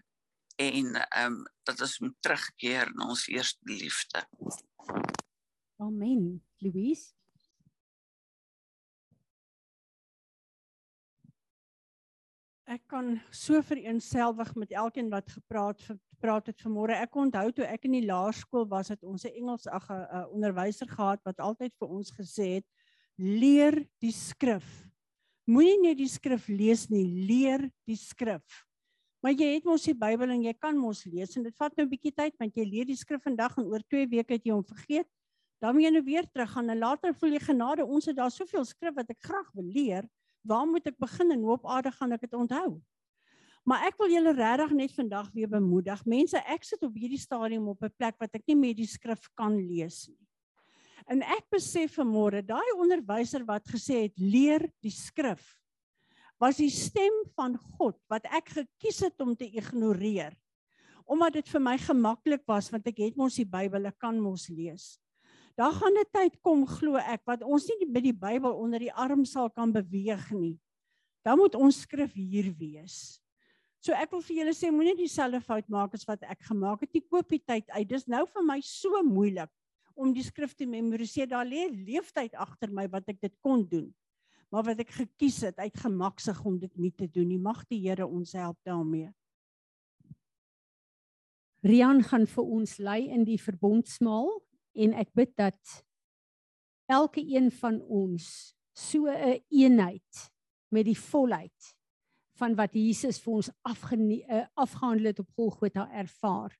[0.60, 4.26] en ehm um, dat ons moet terugkeer na ons eerste liefde.
[5.80, 6.44] Amen.
[6.58, 7.14] Louise?
[12.70, 15.82] Ek kan so vereenselwig met elkeen wat gepraat
[16.20, 16.98] gepraat het vanmôre.
[17.00, 20.88] Ek onthou toe ek in die laerskool was, het ons 'n Engels ag 'n onderwyser
[20.88, 22.66] gehad wat altyd vir ons gesê het:
[23.18, 24.90] "Leer die skrif."
[25.48, 28.66] Moenie net die skrif lees nie, leer die skrif.
[29.24, 31.86] Maar jy het mos die Bybel en jy kan mos lees en dit vat nou
[31.86, 34.52] 'n bietjie tyd want jy leer die skrif vandag en oor 2 weke het jy
[34.52, 35.08] hom vergeet.
[35.60, 38.32] Dan moet jy nou weer terug gaan en later voel jy genade ons het daar
[38.32, 40.08] soveel skrif wat ek graag wil leer.
[40.44, 42.82] Waar moet ek begin en hoe op aarde gaan ek dit onthou?
[43.64, 46.06] Maar ek wil julle regtig net vandag weer bemoedig.
[46.06, 49.30] Mense, ek sit op hierdie stadium op 'n plek wat ek nie meer die skrif
[49.36, 50.26] kan lees nie.
[51.08, 55.60] En ek besef vanmôre daai onderwyser wat gesê het leer die skrif
[56.40, 60.32] was die stem van God wat ek gekies het om te ignoreer.
[61.10, 64.48] Omdat dit vir my gemaklik was want ek het mos die Bybel, ek kan mos
[64.48, 64.98] lees.
[65.60, 68.94] Daar gaan 'n tyd kom glo ek wat ons nie by die Bybel onder die
[68.94, 70.58] arm sal kan beweeg nie.
[71.26, 73.20] Dan moet ons skrif hier wees.
[73.80, 76.96] So ek wil vir julle sê moenie dieselfde fout maak as wat ek gemaak het.
[76.96, 77.88] Ek koop die tyd uit.
[77.88, 79.52] Dis nou vir my so moeilik
[79.96, 81.28] om die skrif te memoriseer.
[81.32, 83.88] Daar lê leeftyd agter my wat ek dit kon doen
[84.50, 87.40] maar wat ek gekies het uit gemaksig om dit nie te doen nie.
[87.42, 89.12] Mag die Here ons help daarmee.
[91.66, 94.32] Rian gaan vir ons lei in die verbondsmaal
[94.80, 95.76] en ek bid dat
[96.90, 100.32] elke een van ons so 'n een eenheid
[100.72, 101.76] met die volheid
[102.40, 106.56] van wat Jesus vir ons uh, afgehandel het op Golgotha ervaar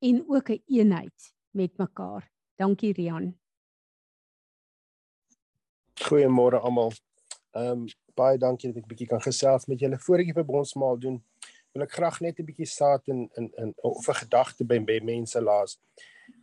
[0.00, 2.30] en ook 'n een eenheid met mekaar.
[2.56, 3.38] Dankie Rian.
[6.04, 6.92] Goeiemôre almal.
[7.50, 7.84] Ehm um,
[8.14, 11.24] baie dankie dat ek bietjie kan gesels met julle voor ek die verbondsmaal doen.
[11.72, 15.00] Wil ek graag net 'n bietjie saad in in in of 'n gedagte by, by
[15.02, 15.78] mense laas.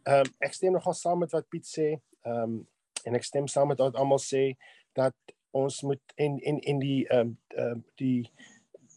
[0.03, 2.01] Ehm um, ek stem nogal saam met wat Piet sê.
[2.21, 2.67] Ehm um,
[3.03, 4.55] en ek stem saam met wat almal sê
[4.93, 5.15] dat
[5.53, 8.29] ons moet en en en die ehm um, uh, die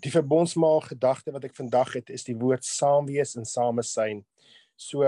[0.04, 4.24] die verbondsmaal gedagte wat ek vandag het is die woord saam wees en samesyn.
[4.76, 5.04] So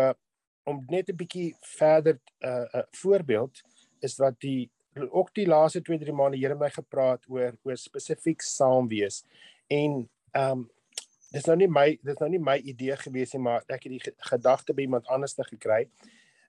[0.69, 3.62] om net 'n bietjie verder 'n uh, uh, voorbeeld
[4.01, 4.70] is wat die
[5.11, 9.25] ook die laaste 2 3 maande Here my gepraat oor oor spesifiek saam wees.
[9.66, 10.70] En ehm um,
[11.33, 14.12] dis nou nie my dis nou nie my idee gewees nie, maar ek het die
[14.31, 15.89] gedagte by iemand anders te gekry.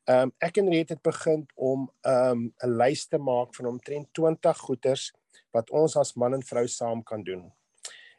[0.03, 3.65] Ehm um, ek en Riet het begin om ehm um, 'n lys te maak van
[3.65, 5.13] omtrent 20 goeders
[5.51, 7.53] wat ons as man en vrou saam kan doen.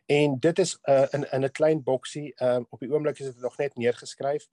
[0.07, 3.27] En dit is uh, in in 'n klein boksie, ehm um, op die oomblik is
[3.27, 4.49] dit nog net neergeskryf.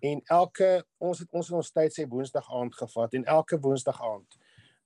[0.00, 4.38] En elke ons het ons ons tyd sê woensdag aand gevat en elke woensdag aand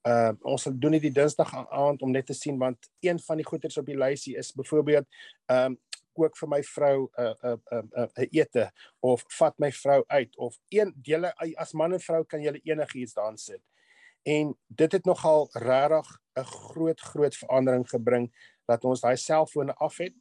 [0.07, 3.41] Uh ons sal doen dit die Dinsdag aand om net te sien want een van
[3.41, 5.07] die goeders op die lysie is byvoorbeeld
[5.51, 5.79] ehm um,
[6.17, 8.71] kook vir my vrou 'n 'n 'n 'n ete
[9.01, 13.15] of vat my vrou uit of een julle as man en vrou kan julle enigiets
[13.15, 13.63] daan sit.
[14.25, 18.33] En dit het nogal regtig 'n groot groot verandering gebring
[18.67, 20.15] dat ons daai selfone af het.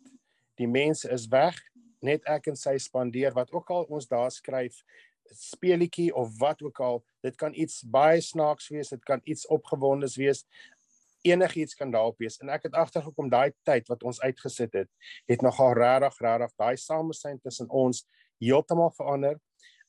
[0.56, 1.58] Die mense is weg,
[2.00, 4.84] net ek en sy spandeer wat ook al ons daar skryf
[5.34, 10.16] speletjie of wat ook al, dit kan iets baie snaaks wees, dit kan iets opgewondes
[10.16, 10.46] wees.
[11.26, 14.90] Enigiets kan daarop wees en ek het agtergekom daai tyd wat ons uitgesit het
[15.32, 18.06] het nogal regtig regtig daai samesyn tussen ons
[18.44, 19.40] heeltemal verander.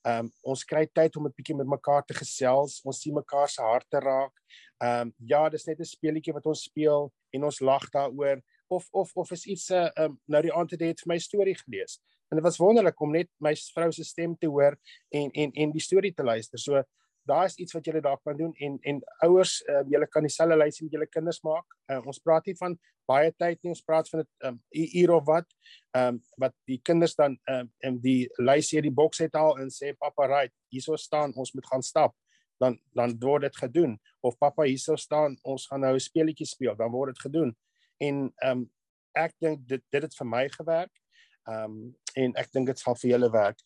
[0.07, 2.81] Ehm um, ons kry tyd om 'n bietjie met mekaar te gesels.
[2.85, 4.35] Ons sien mekaar se harte raak.
[4.79, 8.89] Ehm um, ja, dis net 'n speletjie wat ons speel en ons lag daaroor of
[8.93, 11.59] of of is iets 'n uh, um, nou die aand het hy vir my storie
[11.59, 12.01] gelees.
[12.31, 14.79] En dit was wonderlik om net my vrou se stem te hoor
[15.11, 16.59] en en en die storie te luister.
[16.59, 16.83] So
[17.27, 20.57] daar is iets wat julle daar kan doen en en ouers uh, julle kan dieselfde
[20.57, 21.67] lysie met julle kinders maak.
[21.91, 25.25] Uh, ons praat nie van baie tyd nie, ons praat van 'n um, uur of
[25.25, 25.47] wat.
[25.91, 29.59] Ehm um, wat die kinders dan ehm um, die lysie uit die boks het al
[29.59, 32.15] en sê pappa right, hierso staan ons moet gaan stap.
[32.59, 36.77] Dan dan word dit gedoen of pappa hierso staan ons gaan nou 'n speletjie speel,
[36.77, 37.57] dan word dit gedoen.
[37.99, 38.71] En ehm um,
[39.15, 40.93] ek dink dit dit het vir my gewerk.
[41.47, 43.59] Ehm um, en ek dink dit sal vir julle werk.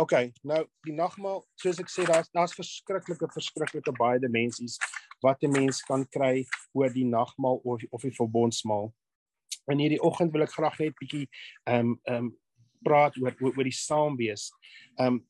[0.00, 0.14] OK,
[0.48, 4.78] nou die nagmaal, soos ek sê daar's daar's verskriklike verskriklike baie dimensies
[5.22, 8.92] wat 'n mens kan kry oor die nagmaal of of die verbondsmaal.
[9.70, 11.28] In hierdie oggend wil ek graag net bietjie
[11.66, 12.36] ehm um, ehm um,
[12.82, 14.50] praat oor oor, oor die saamwees.
[14.98, 15.26] Ehm um,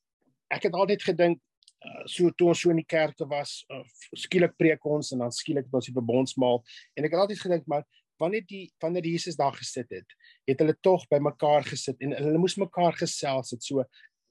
[0.48, 1.40] ek het altyd gedink
[1.84, 3.84] uh, so toe ons so in die kerke was, uh,
[4.16, 6.62] skielik preek ons en dan skielik ons die verbondsmaal
[6.96, 7.84] en ek het altyd gedink maar
[8.18, 10.14] wanneer die wanneer Jesus daar gesit het,
[10.48, 13.64] het hulle tog by mekaar gesit en hulle moes mekaar gesels het.
[13.64, 13.84] So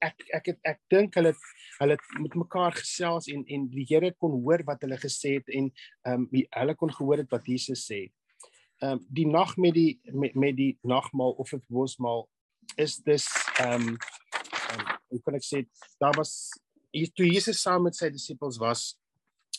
[0.04, 1.32] ek ek het ek dink hulle
[1.78, 5.72] hulle met mekaar gesels en en die Here kon hoor wat hulle gesê het en
[6.06, 8.06] ehm um, hulle kon gehoor het wat Jesus sê.
[8.82, 12.28] Ehm um, die nag met die met, met die nagmaal of dit bosmaal
[12.76, 13.26] is dis
[13.58, 13.98] ehm um,
[14.72, 15.64] um, hoe kan ek sê
[16.02, 16.32] daar was
[17.14, 18.94] toe Jesus saam met sy disippels was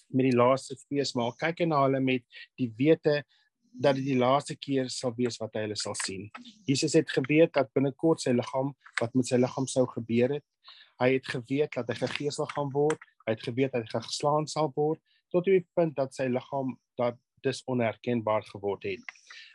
[0.10, 2.26] met die laaste feesmaal kyk hy na hulle met
[2.60, 3.22] die wete
[3.72, 6.30] dat dit die laaste keer sal wees wat hy hulle sal sien.
[6.68, 10.46] Jesus het geweet dat binnekort sy liggaam wat met sy liggaam sou gebeur het.
[11.00, 13.00] Hy het geweet dat hy gegeesel gaan word.
[13.26, 17.18] Hy het geweet dat hy geslaan sal word tot die punt dat sy liggaam dat
[17.46, 19.04] dis onherkenbaar geword het.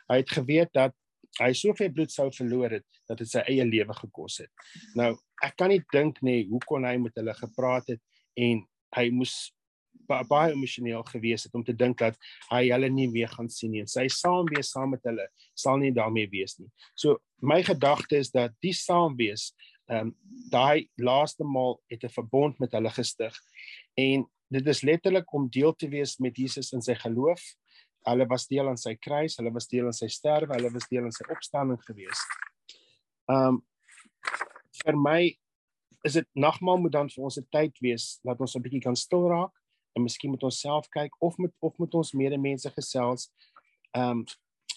[0.09, 0.95] Hy het geweet dat
[1.41, 4.51] hy soveel bloed sou verloor het dat dit sy eie lewe gekos het.
[4.97, 5.11] Nou,
[5.43, 8.01] ek kan nie dink nê hoe kon hy met hulle gepraat het
[8.39, 8.63] en
[8.95, 9.35] hy moes
[10.07, 12.17] baie emosioneel gewees het om te dink dat
[12.49, 15.91] hy hulle nie weer gaan sien nie sy saam wees saam met hulle sal nie
[15.91, 16.69] daarmee wees nie.
[16.95, 19.53] So my gedagte is dat die saam wees
[19.89, 20.15] ehm um,
[20.49, 23.33] daai laaste maal het 'n verbond met hulle gestig
[23.97, 27.41] en dit is letterlik om deel te wees met Jesus in sy geloof.
[28.05, 31.03] Hulle was deel aan sy kruis, hulle was deel aan sy sterwe, hulle was deel
[31.03, 32.19] aan sy opstanding gewees.
[33.29, 33.63] Ehm um,
[34.85, 35.37] vir my
[36.05, 38.95] is dit nagmaal moet dan vir ons 'n tyd wees dat ons 'n bietjie kan
[38.95, 39.53] stil raak
[39.95, 43.29] en miskien moet ons self kyk of met of met ons medemense gesels.
[43.95, 44.25] Ehm um,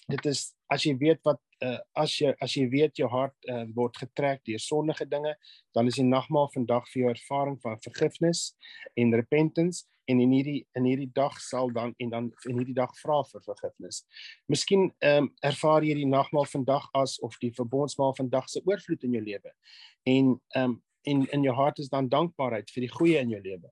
[0.09, 3.65] dit is as jy weet wat uh, as jy as jy weet jou hart uh,
[3.77, 5.35] word getrek deur sondige dinge,
[5.77, 8.53] dan is die nagmaal vandag vir jou ervaring van vergifnis
[8.97, 12.95] en repentance en in hierdie in hierdie dag sal dan en dan in hierdie dag
[13.03, 14.03] vra vir vergifnis.
[14.49, 19.05] Miskien ehm um, ervaar jy die nagmaal vandag as of die verbondsmaal vandag se oorvloed
[19.05, 19.57] in jou lewe.
[20.05, 20.79] En ehm um,
[21.09, 23.69] in in jou hart is dan dankbaarheid vir die goeie in jou lewe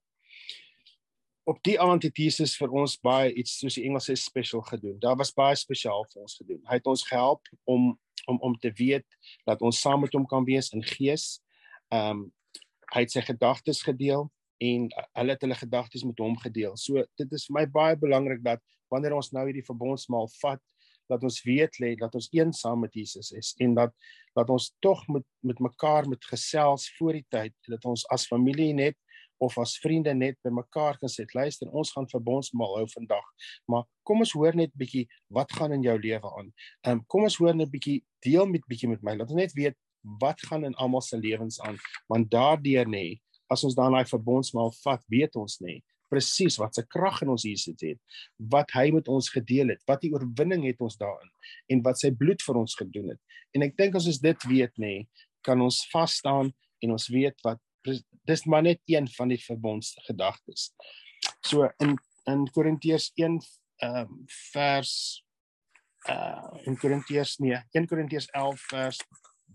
[1.47, 4.97] op die aand het Jesus vir ons baie iets soos die Engels sê special gedoen.
[5.03, 6.63] Daar was baie spesiaal vir ons gedoen.
[6.67, 7.95] Hy het ons gehelp om
[8.27, 9.07] om om te weet
[9.47, 11.37] dat ons saam met hom kan wees in gees.
[11.95, 12.25] Ehm um,
[12.95, 14.29] hy het sy gedagtes gedeel
[14.63, 14.87] en
[15.19, 16.75] hulle het hulle gedagtes met hom gedeel.
[16.79, 20.63] So dit is vir my baie belangrik dat wanneer ons nou hierdie verbondsmaal vat,
[21.11, 23.95] dat ons weet lê dat ons een saam met Jesus is en dat
[24.35, 28.73] dat ons tog met met mekaar met gesels voor die tyd dat ons as familie
[28.75, 28.99] net
[29.43, 31.35] of as vriende net by mekaar gesit.
[31.35, 33.27] Luister, ons gaan verbondsmaal hou vandag.
[33.71, 36.53] Maar kom ons hoor net bietjie wat gaan in jou lewe aan.
[36.85, 39.17] Ehm um, kom ons hoor net bietjie deel met bietjie met my.
[39.19, 39.77] Laat ons net weet
[40.21, 41.77] wat gaan in almal se lewens aan.
[42.09, 43.19] Want daardeur nê,
[43.51, 45.81] as ons dan daai verbondsmaal vat, weet ons nê
[46.13, 47.99] presies wat se krag in ons Jesus het,
[48.53, 51.31] wat hy met ons gedeel het, wat die oorwinning het ons daarin
[51.73, 53.21] en wat sy bloed vir ons gedoen het.
[53.57, 54.95] En ek dink as ons dit weet nê,
[55.47, 56.53] kan ons vas staan
[56.85, 57.61] en ons weet wat
[58.27, 60.73] dis maar net een van die verbondsgedagtes.
[61.47, 61.97] So in
[62.27, 63.39] in Korintiërs 1
[63.77, 64.93] ehm um, vers
[66.11, 69.01] uh in Korintiërs nee, 1 Korintiërs 11 vers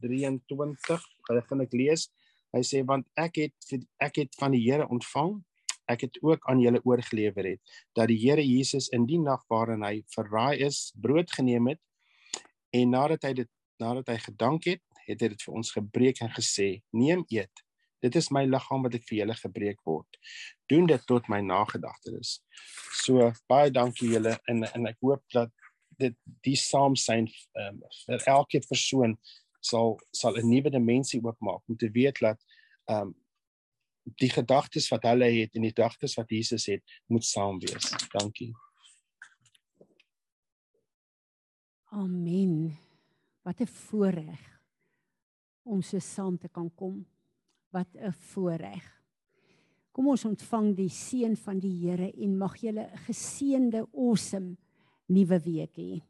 [0.01, 2.09] 23, hulle gaan ek lees.
[2.55, 5.39] Hy sê want ek het ek het van die Here ontvang
[5.91, 9.83] ek het ook aan julle oorgelewer het dat die Here Jesus in die nag waarin
[9.83, 11.81] hy verraai is, brood geneem het
[12.75, 16.29] en nadat hy dit nadat hy gedank het, het hy dit vir ons gebreek en
[16.35, 17.63] gesê: "Neem eet.
[18.01, 20.19] Dit is my liggaam wat ek vir julle gebreek word.
[20.71, 22.39] Doen dit tot my nagedagtenis.
[23.03, 25.51] So baie dankie julle en en ek hoop dat
[26.01, 27.27] dit die saam syn
[27.61, 29.17] um, vir elke persoon
[29.61, 32.39] sal sal 'n nuwe dimensie oopmaak om te weet dat
[32.89, 33.15] ehm um,
[34.17, 37.91] die gedagtes wat hulle het en die gedagtes wat Jesus het moet saam wees.
[38.09, 38.53] Dankie.
[41.91, 42.77] Amen.
[43.43, 44.59] Wat 'n voorreg
[45.63, 47.05] om so saam te kan kom.
[47.71, 49.01] Wat 'n voorreg.
[49.91, 54.57] Kom ons ontvang die seën van die Here en mag julle geseënde, awesome
[55.07, 56.01] nuwe week hê.